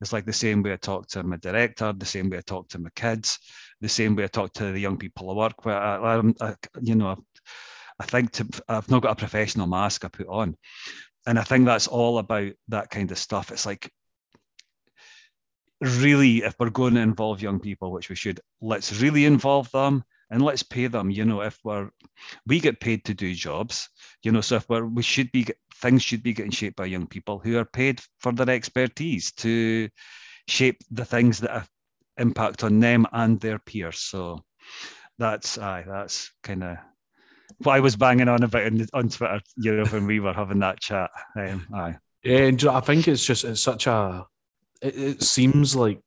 [0.00, 2.68] It's like the same way I talk to my director, the same way I talk
[2.70, 3.38] to my kids,
[3.82, 5.74] the same way I talk to the young people I work with.
[5.74, 7.16] I, I, I you know,
[8.00, 10.56] I think to, I've not got a professional mask I put on.
[11.26, 13.52] And I think that's all about that kind of stuff.
[13.52, 13.92] It's like,
[15.82, 20.02] really, if we're going to involve young people, which we should, let's really involve them
[20.30, 21.10] and let's pay them.
[21.10, 21.90] You know, if we're,
[22.46, 23.90] we get paid to do jobs,
[24.22, 27.06] you know, so if we're, we should be, things should be getting shaped by young
[27.06, 29.90] people who are paid for their expertise to
[30.48, 31.68] shape the things that have
[32.16, 34.00] impact on them and their peers.
[34.00, 34.42] So
[35.18, 36.78] that's, aye, that's kind of
[37.58, 40.60] what I was banging on about in, on Twitter, you know, when we were having
[40.60, 41.10] that chat.
[41.36, 41.96] Um, aye.
[42.22, 44.26] Yeah, and I think it's just it's such a.
[44.82, 46.00] It, it, seems like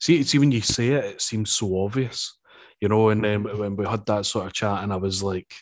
[0.00, 2.36] see, see when you say it, it seems so obvious,
[2.80, 3.08] you know.
[3.08, 5.54] And then when we had that sort of chat, and I was like,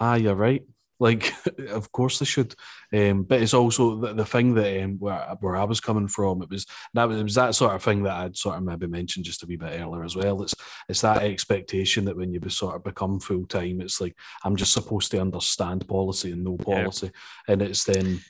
[0.00, 0.62] "Ah, you're right."
[1.00, 1.32] Like,
[1.70, 2.54] of course they should.
[2.92, 6.42] Um, but it's also the, the thing that um, where where I was coming from.
[6.42, 8.86] It was that was, it was that sort of thing that I'd sort of maybe
[8.86, 10.42] mentioned just a wee bit earlier as well.
[10.42, 10.54] It's
[10.88, 14.72] it's that expectation that when you sort of become full time, it's like I'm just
[14.72, 17.10] supposed to understand policy and know policy,
[17.46, 17.52] yeah.
[17.52, 18.20] and it's then.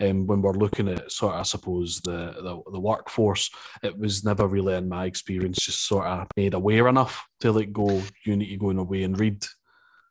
[0.00, 3.50] Um, when we're looking at sort of, I suppose the, the, the workforce,
[3.82, 7.72] it was never really in my experience just sort of made aware enough to like
[7.72, 8.00] go.
[8.24, 9.44] You need to go in away and read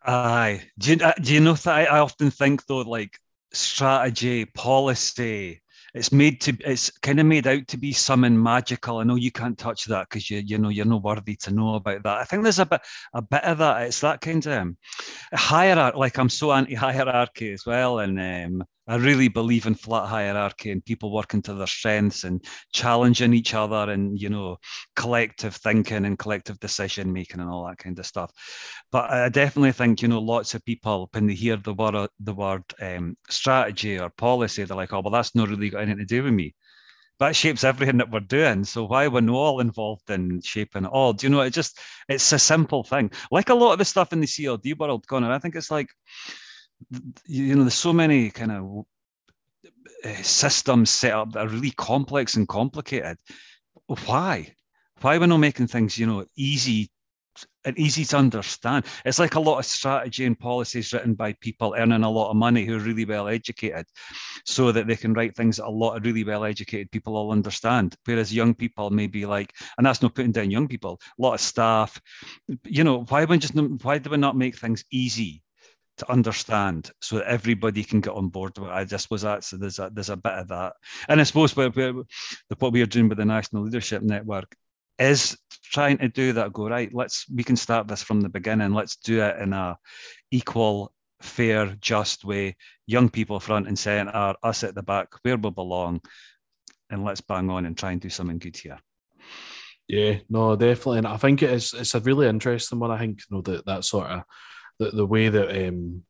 [0.08, 0.64] Aye.
[0.80, 3.20] Do you, uh, do you know that I, I often think though, like
[3.53, 5.62] strategy, policy,
[5.93, 8.99] it's made to it's kind of made out to be something magical.
[8.99, 11.76] I know you can't touch that because you you know you're not worthy to know
[11.76, 12.20] about that.
[12.20, 12.82] I think there's a bit
[13.14, 13.82] a bit of that.
[13.88, 14.78] It's that kind of um,
[15.34, 15.97] hierarchy.
[15.97, 20.71] Like I'm so anti hierarchy as well, and um, I really believe in flat hierarchy
[20.71, 24.57] and people working to their strengths and challenging each other and you know
[24.95, 28.31] collective thinking and collective decision making and all that kind of stuff.
[28.91, 32.33] But I definitely think you know lots of people when they hear the word the
[32.33, 36.05] word um, strategy or policy, they're like, oh well, that's not really got anything to
[36.05, 36.55] do with me.
[37.19, 38.63] That shapes everything that we're doing.
[38.63, 41.13] So why we're not all involved in shaping it all?
[41.13, 41.41] Do you know?
[41.41, 43.11] It just it's a simple thing.
[43.31, 45.31] Like a lot of the stuff in the CLD world, Connor.
[45.31, 45.89] I think it's like
[47.25, 48.86] you know, there's so many kind of
[50.05, 53.17] uh, systems set up that are really complex and complicated.
[54.05, 54.53] Why?
[55.01, 56.89] Why we're we not making things, you know, easy
[57.65, 58.86] and easy to understand?
[59.05, 62.36] It's like a lot of strategy and policies written by people earning a lot of
[62.36, 63.86] money who are really well educated,
[64.45, 67.32] so that they can write things that a lot of really well educated people all
[67.32, 67.95] understand.
[68.05, 71.34] Whereas young people may be like, and that's not putting down young people, a lot
[71.34, 71.99] of staff,
[72.63, 75.43] you know, why would just why do we not make things easy?
[75.97, 78.73] To understand so that everybody can get on board with it.
[78.73, 80.73] I just was that so there's a there's a bit of that.
[81.09, 84.55] And I suppose what, we are doing with the National Leadership Network
[84.99, 88.73] is trying to do that, go, right, let's we can start this from the beginning.
[88.73, 89.77] Let's do it in a
[90.31, 92.55] equal, fair, just way.
[92.85, 96.01] Young people front and centre, us at the back, where we belong,
[96.89, 98.79] and let's bang on and try and do something good here.
[99.87, 100.99] Yeah, no, definitely.
[100.99, 102.91] And I think it is it's a really interesting one.
[102.91, 104.23] I think, you know, that that sort of
[104.80, 106.03] the, the way that um,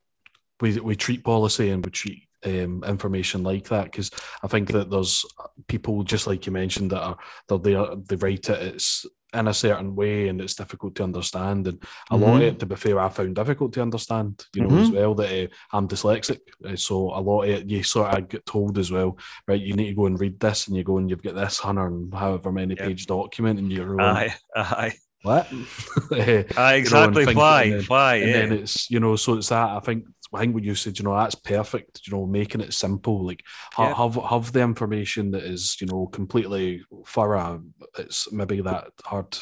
[0.61, 4.11] we we treat policy and we treat um, information like that because
[4.43, 5.25] I think that there's
[5.67, 9.93] people just like you mentioned that are they're they write it it's in a certain
[9.95, 12.23] way and it's difficult to understand and a mm-hmm.
[12.23, 12.41] lot of mm-hmm.
[12.43, 14.83] it to be fair I found difficult to understand you know mm-hmm.
[14.83, 18.29] as well that uh, I'm dyslexic uh, so a lot of it you sort of
[18.29, 20.97] get told as well right you need to go and read this and you go
[20.97, 22.87] and you've got this hundred and however many yep.
[22.87, 24.93] page document and you're aye aye
[25.23, 25.47] what?
[26.11, 27.23] uh, exactly.
[27.23, 27.63] you know, why?
[27.63, 28.15] And then, why?
[28.15, 28.37] And yeah.
[28.37, 29.69] then it's you know, so it's that.
[29.69, 32.01] I think I think what you said, you know, that's perfect.
[32.05, 33.43] You know, making it simple, like
[33.77, 33.93] yeah.
[33.93, 37.63] have have the information that is, you know, completely thorough.
[37.97, 39.37] It's maybe that hard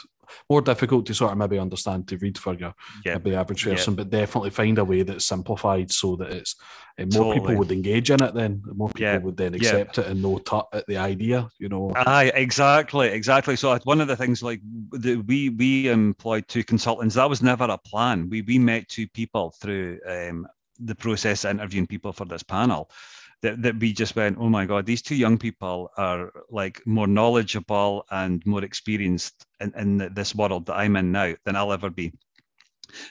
[0.49, 2.73] more difficult to sort of maybe understand to read for your
[3.05, 3.13] yeah.
[3.13, 3.97] maybe average person, yeah.
[3.97, 6.55] but definitely find a way that's simplified so that it's
[6.99, 7.39] uh, more totally.
[7.39, 8.34] people would engage in it.
[8.34, 9.17] Then more people yeah.
[9.17, 11.49] would then accept it and know tut at the idea.
[11.59, 11.91] You know.
[11.95, 13.55] Aye, exactly, exactly.
[13.55, 14.61] So one of the things like
[14.91, 17.15] the, we we employed two consultants.
[17.15, 18.30] That was never a plan.
[18.30, 20.47] We we met two people through um,
[20.80, 22.89] the process interviewing people for this panel
[23.41, 27.07] that, that we just went, oh my God, these two young people are like more
[27.07, 31.89] knowledgeable and more experienced in, in this world that I'm in now than I'll ever
[31.89, 32.11] be.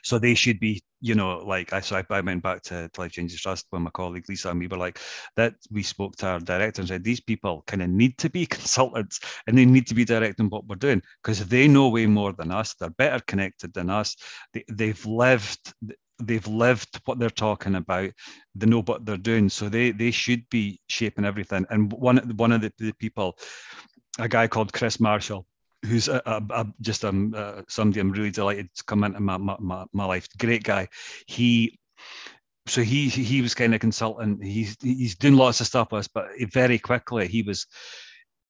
[0.03, 3.12] So they should be, you know, like I so I, went back to, to Life
[3.12, 4.99] Changes Trust with my colleague Lisa, and we were like,
[5.37, 8.47] that we spoke to our director and said, these people kind of need to be
[8.59, 12.33] consultants and they need to be directing what we're doing because they know way more
[12.33, 12.75] than us.
[12.75, 14.16] They're better connected than us.
[14.53, 15.75] They, they've lived
[16.27, 18.11] they've lived what they're talking about.
[18.55, 19.49] They know what they're doing.
[19.49, 21.66] So they they should be shaping everything.
[21.70, 23.39] And one one of the, the people
[24.18, 25.45] a guy called chris marshall
[25.85, 29.37] who's a, a, a just um, uh, somebody i'm really delighted to come into my,
[29.37, 30.29] my, my life.
[30.39, 30.89] Great guy.
[31.27, 31.79] He
[32.66, 36.09] so he he was kind of consultant he's he's doing lots of stuff with us
[36.09, 37.66] but very quickly he was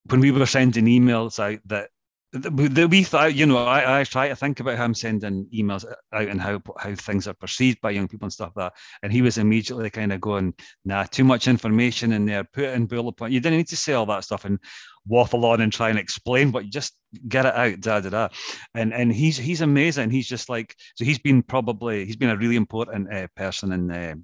[0.07, 1.91] when we were sending emails out that
[2.35, 6.29] the, we thought, you know, I, I try to think about him sending emails out
[6.29, 8.73] and how how things are perceived by young people and stuff like that.
[9.03, 10.55] And he was immediately kind of going,
[10.85, 13.33] nah, too much information in there, put it in bullet point.
[13.33, 14.59] You didn't need to say all that stuff and
[15.07, 16.95] waffle on and try and explain, but you just
[17.29, 18.29] get it out, da da da.
[18.75, 20.11] And and he's he's amazing.
[20.11, 23.91] He's just like so he's been probably he's been a really important uh, person in
[23.91, 24.15] uh,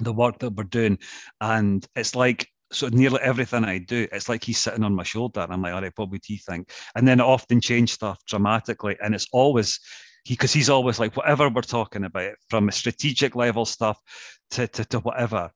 [0.00, 0.98] the work that we're doing.
[1.40, 5.40] And it's like so nearly everything I do, it's like he's sitting on my shoulder.
[5.40, 6.70] And I'm like, all right, what would he think?
[6.94, 8.96] And then it often change stuff dramatically.
[9.02, 9.78] And it's always
[10.24, 14.00] he because he's always like, whatever we're talking about, from a strategic level stuff
[14.50, 15.50] to, to, to whatever.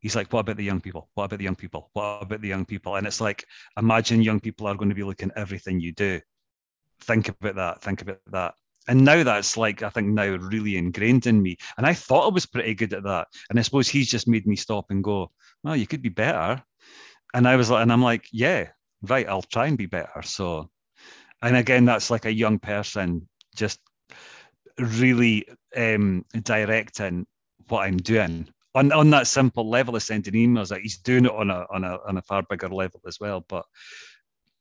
[0.00, 1.08] He's like, what about the young people?
[1.14, 1.90] What about the young people?
[1.92, 2.96] What about the young people?
[2.96, 3.44] And it's like,
[3.76, 6.20] imagine young people are going to be looking at everything you do.
[7.02, 7.82] Think about that.
[7.82, 8.54] Think about that.
[8.88, 11.56] And now that's like I think now really ingrained in me.
[11.76, 13.28] And I thought I was pretty good at that.
[13.50, 15.30] And I suppose he's just made me stop and go,
[15.62, 16.62] well, you could be better.
[17.34, 18.68] And I was like, and I'm like, yeah,
[19.02, 20.22] right, I'll try and be better.
[20.22, 20.70] So,
[21.42, 23.80] and again, that's like a young person just
[24.78, 27.26] really um, directing
[27.68, 30.70] what I'm doing on, on that simple level of sending emails.
[30.70, 33.44] Like he's doing it on a on a on a far bigger level as well.
[33.48, 33.64] But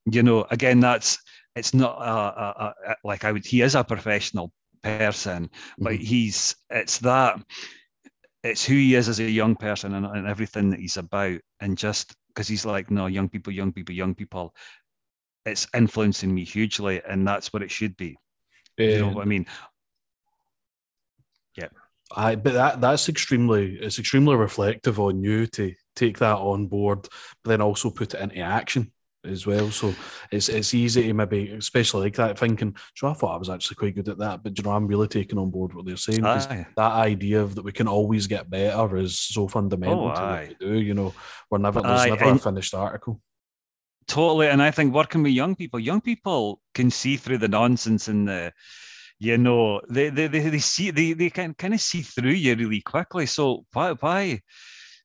[0.06, 1.20] you know, again, that's
[1.56, 3.46] it's not a, a, a, like I would.
[3.46, 4.52] He is a professional
[4.84, 6.04] person, but mm-hmm.
[6.04, 7.40] he's it's that
[8.44, 11.78] it's who he is as a young person and, and everything that he's about, and
[11.78, 14.54] just because he's like, no, young people, young people, young people.
[15.46, 18.18] It's influencing me hugely, and that's what it should be.
[18.80, 19.48] Um, you know what I mean?
[21.58, 21.68] Yeah.
[22.16, 27.08] I but that that's extremely it's extremely reflective on you to take that on board,
[27.44, 28.92] but then also put it into action
[29.24, 29.72] as well.
[29.72, 29.94] So
[30.32, 33.76] it's it's easy to maybe, especially like that, thinking, so I thought I was actually
[33.76, 36.22] quite good at that, but you know, I'm really taking on board what they're saying.
[36.22, 40.22] Because that idea of that we can always get better is so fundamental oh, to
[40.22, 40.80] what oh, we do.
[40.80, 41.14] You know,
[41.50, 43.22] we're never there's aye, never a finished article.
[44.08, 48.08] Totally, and I think working with young people, young people can see through the nonsense
[48.08, 48.52] and the
[49.20, 52.56] you know they they, they, they see they, they can kind of see through you
[52.56, 54.42] really quickly so why why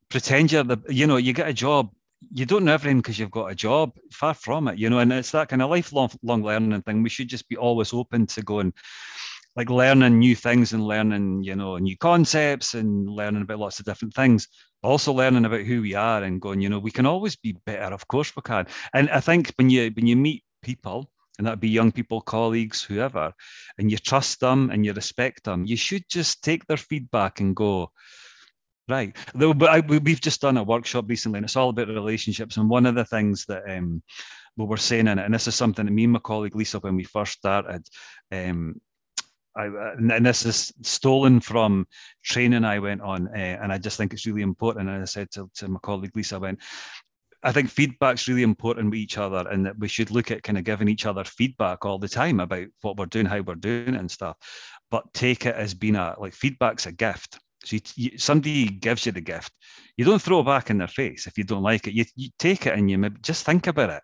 [0.08, 1.90] pretend you're the you know you get a job
[2.32, 3.92] you don't know everything because you've got a job.
[4.12, 4.98] Far from it, you know.
[4.98, 7.02] And it's that kind of lifelong long learning thing.
[7.02, 8.72] We should just be always open to going,
[9.56, 13.86] like learning new things and learning, you know, new concepts and learning about lots of
[13.86, 14.48] different things.
[14.82, 17.94] Also learning about who we are and going, you know, we can always be better.
[17.94, 18.66] Of course we can.
[18.94, 22.82] And I think when you when you meet people, and that'd be young people, colleagues,
[22.82, 23.32] whoever,
[23.78, 27.54] and you trust them and you respect them, you should just take their feedback and
[27.54, 27.90] go
[28.88, 29.16] Right.
[29.34, 32.56] Though, but I, we've just done a workshop recently, and it's all about relationships.
[32.56, 34.00] And one of the things that um,
[34.56, 36.78] we were saying in it, and this is something that me and my colleague Lisa,
[36.78, 37.86] when we first started,
[38.30, 38.80] um,
[39.56, 41.88] I, and this is stolen from
[42.22, 44.88] training I went on, uh, and I just think it's really important.
[44.88, 46.60] And I said to, to my colleague Lisa, I went,
[47.42, 50.58] I think feedback's really important with each other, and that we should look at kind
[50.58, 53.94] of giving each other feedback all the time about what we're doing, how we're doing,
[53.94, 54.36] it and stuff.
[54.92, 57.40] But take it as being a like feedback's a gift.
[57.66, 59.52] So you, you, somebody gives you the gift,
[59.96, 61.94] you don't throw it back in their face if you don't like it.
[61.94, 64.02] You, you take it and you maybe just think about it,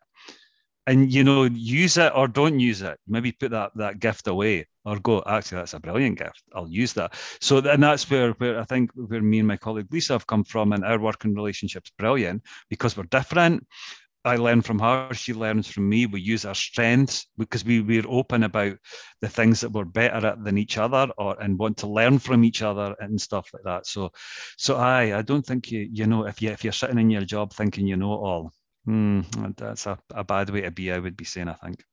[0.88, 2.98] and you know use it or don't use it.
[3.06, 5.22] Maybe put that that gift away or go.
[5.26, 6.42] Actually, that's a brilliant gift.
[6.54, 7.14] I'll use that.
[7.40, 10.42] So and that's where where I think where me and my colleague Lisa have come
[10.42, 13.64] from, and our working relationship's brilliant because we're different.
[14.25, 16.07] I learn from her, she learns from me.
[16.07, 18.77] We use our strengths because we, we're open about
[19.20, 22.45] the things that we're better at than each other or and want to learn from
[22.45, 23.87] each other and stuff like that.
[23.87, 24.12] So
[24.57, 27.25] so I I don't think you you know if you if you're sitting in your
[27.25, 28.53] job thinking you know it all,
[28.85, 29.20] hmm,
[29.57, 31.85] that's a, a bad way to be, I would be saying, I think.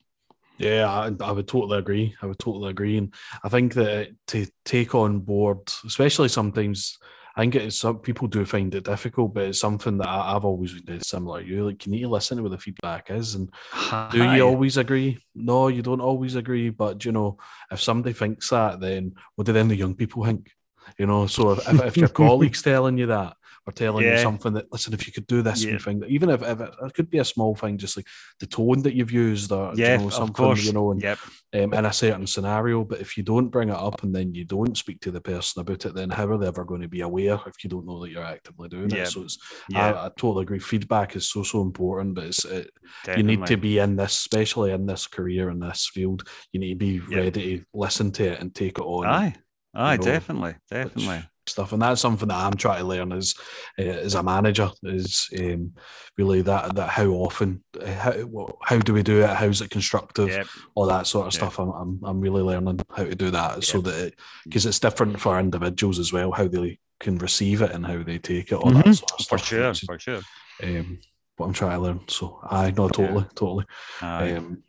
[0.58, 2.14] Yeah, I, I, would totally agree.
[2.22, 2.98] I would totally agree.
[2.98, 3.14] And
[3.44, 6.98] I think that to take on board, especially sometimes
[7.40, 10.44] I think it's some people do find it difficult, but it's something that I, have
[10.44, 11.68] always been similar you.
[11.68, 14.10] Like can you need to listen to what the feedback is, and Hi.
[14.12, 15.20] do you always agree?
[15.34, 16.70] No, you don't always agree.
[16.70, 17.38] But you know,
[17.72, 20.52] if somebody thinks that, then what do then the young people think?
[20.98, 23.38] You know, so if, if, if your colleague's telling you that,
[23.70, 24.16] or telling yeah.
[24.16, 25.78] you something that listen if you could do this yeah.
[25.78, 28.08] thing even if, if it, it, could be a small thing just like
[28.40, 31.20] the tone that you've used or yeah, you know, something you know and, yep.
[31.54, 34.44] um, in a certain scenario but if you don't bring it up and then you
[34.44, 37.02] don't speak to the person about it then how are they ever going to be
[37.02, 39.08] aware if you don't know that you're actively doing yep.
[39.08, 39.38] it so it's
[39.74, 42.72] I, I, totally agree feedback is so so important but it's it,
[43.16, 46.80] you need to be in this especially in this career in this field you need
[46.80, 47.24] to be yep.
[47.24, 49.36] ready to listen to it and take it on aye
[49.76, 53.36] aye know, definitely definitely stuff, and that's something that I'm trying to learn as
[53.78, 55.74] uh, as a manager is um,
[56.18, 59.30] really that that how often uh, how how do we do it?
[59.30, 60.30] How's it constructive?
[60.30, 60.48] Yep.
[60.76, 61.40] All that sort of yep.
[61.40, 61.60] stuff.
[61.60, 63.64] I'm, I'm I'm really learning how to do that yep.
[63.64, 67.72] so that because it, it's different for individuals as well how they can receive it
[67.72, 68.56] and how they take it.
[68.56, 68.90] All mm-hmm.
[68.90, 69.40] that sort of stuff.
[69.40, 70.22] For sure, for sure.
[70.62, 71.00] Um,
[71.38, 72.02] what I'm trying to learn.
[72.08, 73.30] So I know totally, yeah.
[73.36, 73.66] totally.
[74.02, 74.64] Um,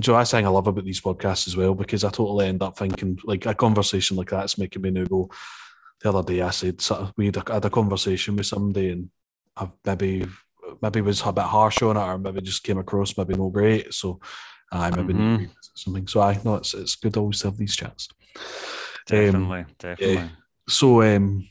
[0.00, 2.78] Joe, I saying I love about these podcasts as well because I totally end up
[2.78, 5.30] thinking like a conversation like that's making me now go,
[6.00, 6.80] the other day I said
[7.16, 9.10] we had a, had a conversation with somebody and
[9.56, 10.26] I maybe
[10.82, 13.94] maybe was a bit harsh on it or maybe just came across maybe no great.
[13.94, 14.20] So
[14.72, 15.44] I maybe mm-hmm.
[15.74, 16.06] something.
[16.06, 18.08] So I know it's it's good always to have these chats.
[19.06, 20.30] Definitely, um, definitely.
[20.68, 21.48] So um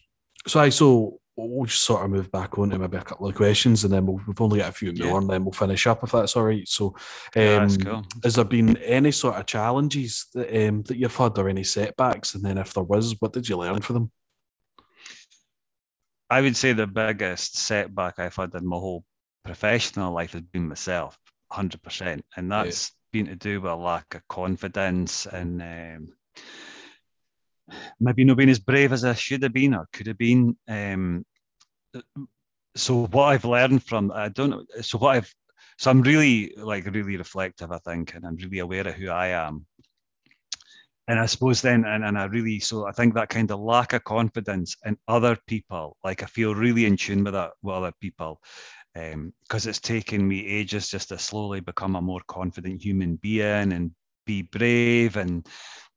[0.48, 3.36] so I so we'll just sort of move back on to maybe a couple of
[3.36, 5.18] questions and then we'll, we've only got a few more yeah.
[5.18, 6.68] and then we'll finish up if that's all right.
[6.68, 6.96] So, um,
[7.36, 8.06] yeah, cool.
[8.24, 12.36] has there been any sort of challenges that, um, that you've had or any setbacks?
[12.36, 14.12] And then if there was, what did you learn from them?
[16.30, 19.04] I would say the biggest setback I've had in my whole
[19.44, 21.18] professional life has been myself,
[21.52, 23.24] hundred percent, and that's yeah.
[23.24, 26.14] been to do with a lack of confidence and um,
[28.00, 30.58] maybe not being as brave as I should have been or could have been.
[30.68, 31.26] Um,
[32.76, 34.66] so what I've learned from I don't know.
[34.82, 35.34] So what I've
[35.78, 39.28] so I'm really like really reflective, I think, and I'm really aware of who I
[39.28, 39.66] am.
[41.08, 43.94] And I suppose then, and, and I really, so I think that kind of lack
[43.94, 47.94] of confidence in other people, like I feel really in tune with that with other
[48.02, 48.42] people,
[48.94, 53.74] because um, it's taken me ages just to slowly become a more confident human being
[53.74, 53.92] and
[54.26, 55.48] be brave and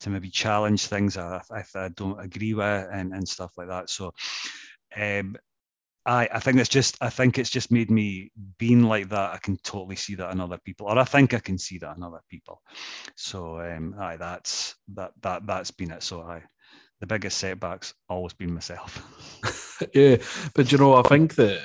[0.00, 3.88] to maybe challenge things I, I, I don't agree with and, and stuff like that.
[3.88, 4.12] So
[4.96, 5.36] um,
[6.08, 9.34] I, I think it's just I think it's just made me being like that.
[9.34, 11.96] I can totally see that in other people, or I think I can see that
[11.98, 12.62] in other people.
[13.14, 16.02] So um, aye, that's that that that's been it.
[16.02, 16.42] So I,
[17.00, 19.84] the biggest setbacks always been myself.
[19.94, 20.16] yeah,
[20.54, 21.60] but you know, I think that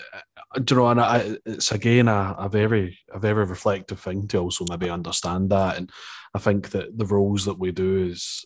[0.69, 4.65] you know, and I, it's again a, a very a very reflective thing to also
[4.69, 5.89] maybe understand that, and
[6.35, 8.45] I think that the roles that we do is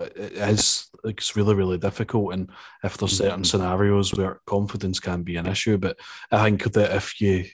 [0.00, 2.50] it is it's really really difficult and
[2.82, 3.44] if there's certain mm-hmm.
[3.44, 5.96] scenarios where confidence can be an issue but
[6.30, 7.44] i think that if you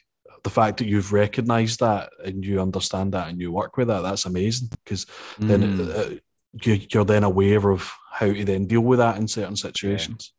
[0.44, 4.02] the fact that you've recognized that and you understand that and you work with that
[4.02, 5.04] that's amazing because
[5.38, 5.46] mm.
[5.46, 6.22] then it,
[6.64, 10.32] it, you, are then aware of how to then deal with that in certain situations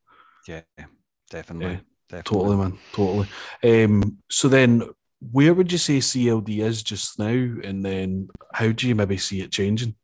[0.47, 0.86] yeah, yeah
[1.30, 1.80] definitely yeah.
[2.14, 2.39] Definitely.
[2.39, 2.80] Totally, man.
[2.91, 3.84] Totally.
[3.84, 4.84] Um, so then,
[5.32, 9.41] where would you say CLD is just now, and then how do you maybe see
[9.41, 9.95] it changing?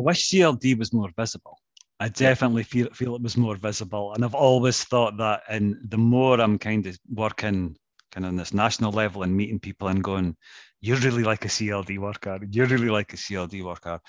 [0.00, 1.58] I wish CLD was more visible.
[2.00, 5.42] I definitely feel feel it was more visible, and I've always thought that.
[5.50, 7.76] And the more I'm kind of working
[8.10, 10.34] kind of on this national level and meeting people and going,
[10.80, 12.40] "You're really like a CLD worker.
[12.50, 14.00] You're really like a CLD worker."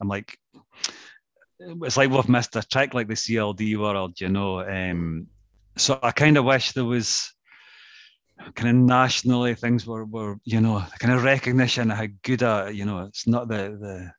[0.00, 0.38] I'm like,
[1.58, 4.60] it's like we've missed a trick like the CLD world, you know.
[4.60, 5.26] Um,
[5.76, 7.34] so I kind of wish there was
[8.54, 12.70] kind of nationally things were, were you know kind of recognition of how good a
[12.72, 14.12] you know it's not the the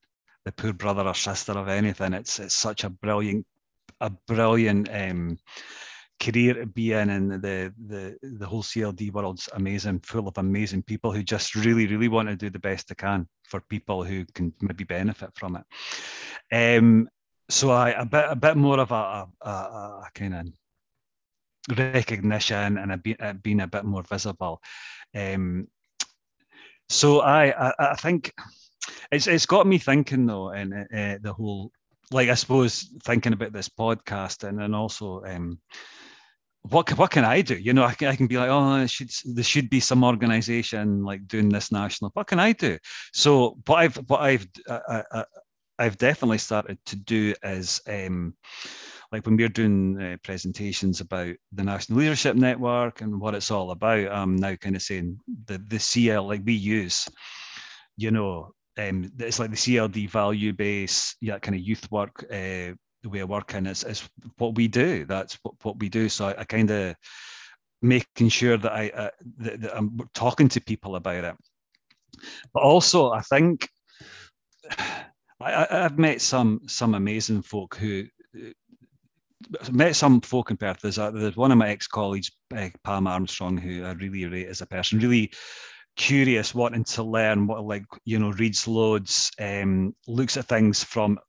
[0.45, 2.13] the poor brother or sister of anything.
[2.13, 3.45] It's it's such a brilliant
[4.01, 5.37] a brilliant um,
[6.19, 10.83] career to be in, and the the the whole CLD world's amazing, full of amazing
[10.83, 14.25] people who just really really want to do the best they can for people who
[14.33, 16.77] can maybe benefit from it.
[16.77, 17.09] Um,
[17.49, 20.47] so I a bit a bit more of a, a, a kind of
[21.77, 24.61] recognition and a, be, a being a bit more visible.
[25.15, 25.67] Um,
[26.89, 28.33] so I, I, I think
[29.11, 31.71] it's it's got me thinking though, and uh, the whole
[32.11, 35.59] like I suppose thinking about this podcast and then also um,
[36.63, 37.55] what what can I do?
[37.55, 41.03] You know, I can, I can be like, oh, should, there should be some organization
[41.03, 42.11] like doing this national.
[42.13, 42.77] What can I do?
[43.11, 45.23] So what I've what I've uh, uh,
[45.77, 48.35] I've definitely started to do is um,
[49.11, 53.71] like when we're doing uh, presentations about the National Leadership Network and what it's all
[53.71, 54.11] about.
[54.11, 57.09] I'm now kind of saying the the CL like we use,
[57.97, 62.25] you know, um, it's like the CLD value base, yeah, kind of youth work.
[62.31, 65.05] Uh, the way of working is, is what we do.
[65.05, 66.09] That's what, what we do.
[66.09, 66.95] So I, I kind of
[67.81, 69.09] making sure that I uh,
[69.39, 71.35] that, that I'm talking to people about it.
[72.53, 73.67] But also, I think
[75.41, 78.05] I, have met some some amazing folk who
[78.35, 78.51] uh,
[79.71, 80.79] met some folk in Perth.
[80.81, 84.47] There's, a, there's one of my ex colleagues, uh, Pam Armstrong, who I really rate
[84.47, 84.99] as a person.
[84.99, 85.31] Really
[85.95, 91.19] curious, wanting to learn what like you know reads loads, um, looks at things from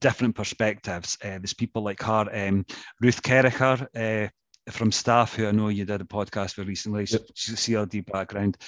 [0.00, 1.16] different perspectives.
[1.22, 2.64] Uh, there's people like her, um,
[3.00, 3.86] Ruth Kerricher.
[3.94, 4.28] Uh,
[4.70, 7.22] from Staf who I know you did a podcast with recently, yep.
[7.34, 8.58] she's a CLD background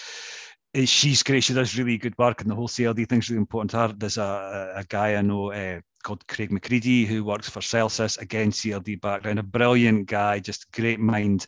[0.84, 1.42] she's great.
[1.42, 3.88] She does really good work, and the whole CLD thing's really important to her.
[3.96, 8.50] There's a, a guy I know uh, called Craig McCready who works for CELCIS, again
[8.50, 11.46] CLD background, a brilliant guy, just great mind,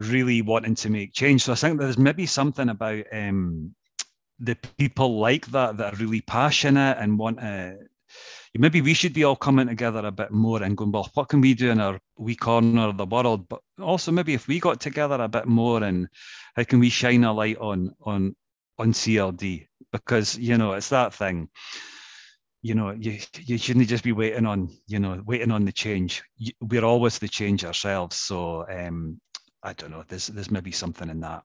[0.00, 1.42] really wanting to make change.
[1.42, 3.74] So I think there's maybe something about um,
[4.38, 7.78] the people like that that are really passionate and want to.
[8.58, 11.40] Maybe we should be all coming together a bit more and going, well, what can
[11.40, 13.48] we do in our wee corner of the world?
[13.48, 16.08] But also maybe if we got together a bit more and
[16.56, 18.34] how can we shine a light on on
[18.78, 21.48] on CLD because you know it's that thing.
[22.62, 26.22] You know, you you shouldn't just be waiting on you know waiting on the change.
[26.60, 28.16] We're always the change ourselves.
[28.16, 29.20] So um,
[29.62, 30.04] I don't know.
[30.08, 31.42] There's there's maybe something in that.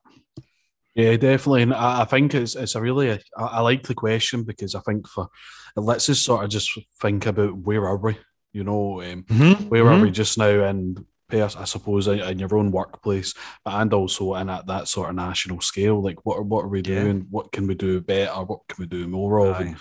[0.94, 4.44] Yeah, definitely, and I, I think it's it's a really I, I, like the question
[4.44, 5.28] because I think for
[5.76, 6.70] it lets us sort of just
[7.02, 8.16] think about where are we,
[8.52, 9.68] you know, um, mm-hmm.
[9.68, 10.00] where mm-hmm.
[10.00, 13.34] are we just now, and I suppose, in your own workplace,
[13.66, 16.02] and also and at that sort of national scale.
[16.02, 17.18] Like, what are, what are we doing?
[17.18, 17.24] Yeah.
[17.30, 18.32] What can we do better?
[18.32, 19.60] What can we do more of?
[19.60, 19.76] And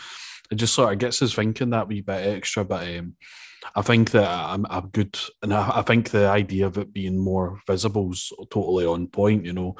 [0.52, 2.64] it just sort of gets us thinking that wee bit extra.
[2.64, 3.16] But um,
[3.76, 7.18] I think that I'm, I'm good, and I, I, think the idea of it being
[7.18, 9.46] more visible is totally on point.
[9.46, 9.76] You know,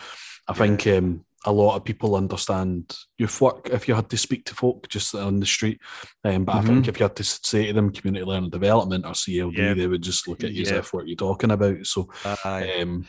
[0.48, 0.58] I yeah.
[0.58, 4.56] think um, a lot of people understand youth work if you had to speak to
[4.56, 5.80] folk just on the street.
[6.24, 6.66] Um, but mm-hmm.
[6.66, 9.74] I think if you had to say to them community learning development or CLD, yeah.
[9.76, 10.72] they would just look at you yeah.
[10.72, 11.86] as if what you're talking about.
[11.86, 12.10] So
[12.44, 13.08] um,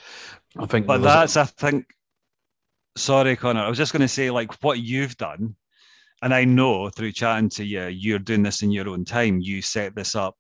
[0.56, 1.86] I think, but that's a- I think.
[2.96, 3.60] Sorry, Connor.
[3.60, 5.54] I was just going to say, like, what you've done,
[6.22, 9.40] and I know through chatting to you, you're doing this in your own time.
[9.40, 10.36] You set this up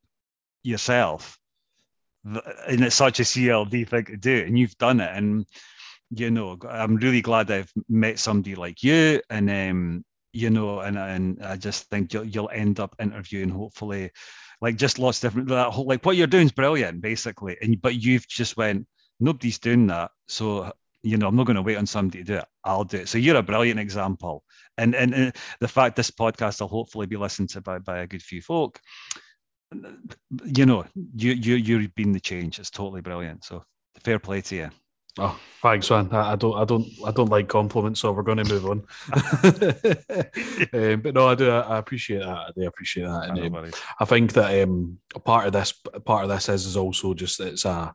[0.62, 1.38] yourself,
[2.24, 5.46] and it's such a CLD thing to do, and you've done it, and
[6.10, 10.98] you know, I'm really glad I've met somebody like you, and um, you know, and
[10.98, 14.10] and I just think you'll you'll end up interviewing hopefully,
[14.60, 17.80] like just lots of different that whole like what you're doing is brilliant, basically, and
[17.80, 18.86] but you've just went
[19.20, 20.72] nobody's doing that, so
[21.06, 22.44] you know, I'm not going to wait on somebody to do it.
[22.64, 23.08] I'll do it.
[23.08, 24.42] So you're a brilliant example,
[24.76, 28.06] and and, and the fact this podcast will hopefully be listened to by by a
[28.06, 28.80] good few folk.
[30.44, 30.84] You know,
[31.14, 32.58] you you you've been the change.
[32.58, 33.44] It's totally brilliant.
[33.44, 33.64] So
[34.04, 34.70] fair play to you.
[35.18, 36.10] Oh, thanks, man.
[36.12, 38.84] I, don't, I don't, I don't like compliments, so we're going to move on.
[40.92, 41.48] um, but no, I do.
[41.50, 42.28] I, appreciate that.
[42.28, 43.30] I do appreciate that.
[43.30, 45.72] And, um, I think that um, a part of this,
[46.04, 47.94] part of this is is also just that it's a.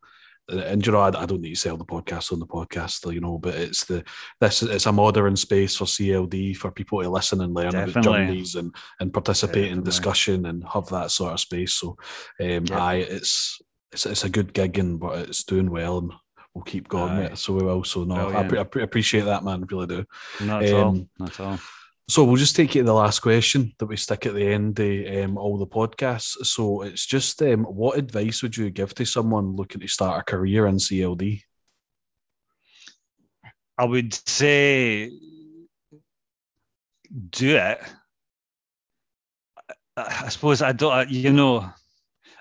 [0.50, 3.22] And you know, I, I don't need to sell the podcast on the podcast, you
[3.22, 4.04] know, but it's the
[4.39, 7.92] this it's a modern space for CLD for people to listen and learn Definitely.
[7.92, 9.78] about journeys and and participate Definitely.
[9.78, 11.74] in discussion and have that sort of space.
[11.74, 11.98] So,
[12.39, 12.72] um, yep.
[12.72, 13.62] I it's
[13.92, 16.14] it's it's a good gig and but it's doing well and
[16.54, 17.36] we'll keep going.
[17.36, 17.84] So we will.
[17.84, 19.66] So no, I, I, appreciate that, man.
[19.70, 20.06] Really do.
[20.42, 21.08] Not at um, all.
[21.20, 21.60] Not at all.
[22.08, 24.80] So we'll just take it to the last question that we stick at the end
[24.80, 26.45] of um, all the podcasts.
[26.45, 30.24] So it's just um, what advice would you give to someone looking to start a
[30.24, 31.41] career in CLD?
[33.78, 35.10] I would say
[37.30, 37.80] do it.
[39.97, 41.70] I suppose I don't, you know,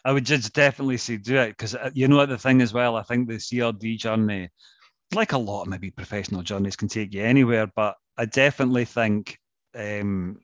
[0.04, 2.72] I would just definitely say do it because uh, you know what the thing as
[2.72, 2.96] well.
[2.96, 4.48] I think the CLD journey,
[5.14, 7.66] like a lot of maybe professional journeys, can take you anywhere.
[7.66, 9.38] But I definitely think
[9.74, 10.40] um,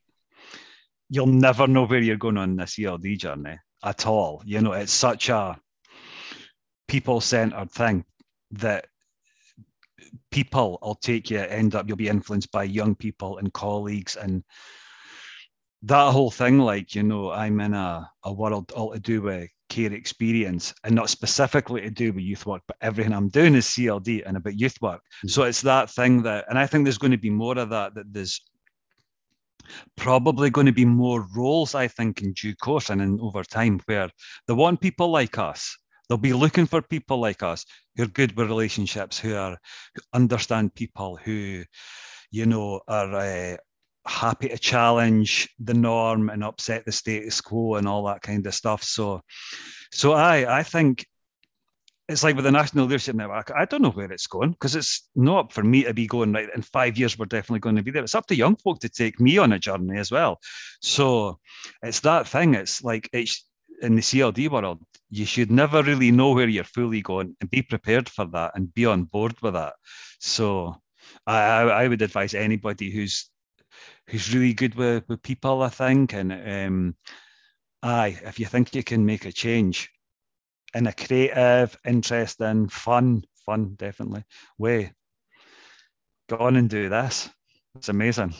[1.08, 4.42] you'll never know where you're going on this CLD journey at all.
[4.44, 5.58] You know, it's such a
[6.88, 8.04] people-centered thing
[8.52, 8.86] that
[10.30, 11.38] people will take you.
[11.38, 14.42] End up you'll be influenced by young people and colleagues and
[15.82, 19.48] that whole thing, like, you know, I'm in a, a world all to do with
[19.68, 23.66] care experience and not specifically to do with youth work, but everything I'm doing is
[23.66, 25.00] CLD and about youth work.
[25.00, 25.28] Mm-hmm.
[25.28, 27.94] So it's that thing that, and I think there's going to be more of that,
[27.94, 28.40] that there's
[29.96, 33.80] probably going to be more roles, I think, in due course and in over time
[33.86, 34.10] where
[34.46, 35.76] they want people like us.
[36.08, 37.64] They'll be looking for people like us
[37.96, 39.58] who are good with relationships, who are
[39.94, 41.64] who understand people, who,
[42.30, 43.56] you know, are uh,
[44.06, 48.54] happy to challenge the norm and upset the status quo and all that kind of
[48.54, 48.84] stuff.
[48.84, 49.20] So,
[49.92, 51.04] so I I think
[52.08, 53.50] it's like with the National Leadership Network.
[53.56, 56.48] I don't know where it's going because it's not for me to be going right.
[56.54, 58.04] In five years, we're definitely going to be there.
[58.04, 60.38] It's up to young folk to take me on a journey as well.
[60.80, 61.38] So
[61.82, 62.54] it's that thing.
[62.54, 63.44] It's like it's
[63.82, 64.82] in the CLD world.
[65.10, 68.72] You should never really know where you're fully going and be prepared for that and
[68.72, 69.74] be on board with that.
[70.20, 70.76] So
[71.26, 73.30] I, I would advise anybody who's
[74.08, 76.12] who's really good with, with people, I think.
[76.12, 76.96] And um,
[77.82, 79.90] aye, if you think you can make a change
[80.76, 84.24] in a creative, interesting, fun, fun, definitely
[84.58, 84.92] way,
[86.28, 87.30] go on and do this.
[87.76, 88.34] It's amazing.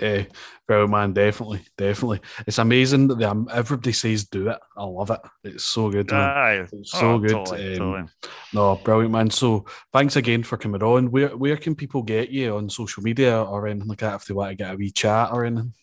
[0.00, 0.24] Yeah,
[0.66, 2.20] bro, man, definitely, definitely.
[2.46, 4.58] It's amazing that um, everybody says do it.
[4.76, 5.20] I love it.
[5.44, 6.10] It's so good.
[6.10, 6.68] Man.
[6.72, 7.30] It's so oh, good.
[7.30, 8.08] Totally, um, totally.
[8.54, 9.30] No, brilliant, man.
[9.30, 11.10] So thanks again for coming on.
[11.10, 14.34] Where where can people get you on social media or anything like that if they
[14.34, 15.74] want to get a wee chat or anything?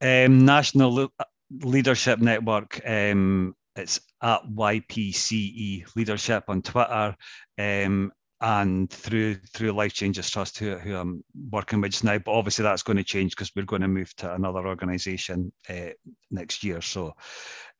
[0.00, 1.10] Um, National Le-
[1.50, 2.80] Leadership Network.
[2.86, 7.16] Um, it's at YPCE Leadership on Twitter.
[7.58, 8.12] Um,
[8.42, 12.18] and through through Life Changes Trust, who, who I'm working with just now.
[12.18, 15.90] But obviously, that's going to change because we're going to move to another organisation uh,
[16.30, 16.80] next year.
[16.80, 17.12] So,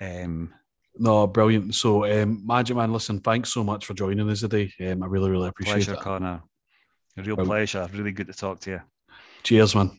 [0.00, 0.52] um,
[0.96, 1.74] no, brilliant.
[1.74, 4.70] So, um, Magic Man, listen, thanks so much for joining us today.
[4.86, 5.94] Um, I really, really appreciate pleasure, it.
[5.94, 6.42] Pleasure, Connor.
[7.16, 7.48] A real brilliant.
[7.48, 7.88] pleasure.
[7.94, 8.80] Really good to talk to you.
[9.42, 9.98] Cheers, man.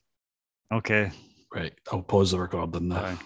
[0.71, 1.11] Okay.
[1.53, 3.17] Right, I'll pause the recording now.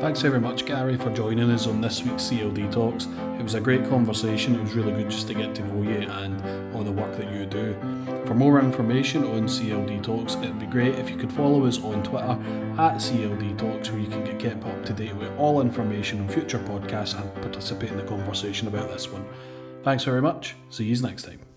[0.00, 3.06] Thanks very much, Gary, for joining us on this week's CLD Talks.
[3.38, 4.54] It was a great conversation.
[4.54, 7.30] It was really good just to get to know you and all the work that
[7.30, 7.74] you do.
[8.24, 12.02] For more information on CLD Talks, it'd be great if you could follow us on
[12.02, 12.38] Twitter
[12.78, 16.28] at CLD Talks, where you can get kept up to date with all information on
[16.28, 19.26] future podcasts and participate in the conversation about this one.
[19.82, 20.56] Thanks very much.
[20.70, 21.49] See you next time.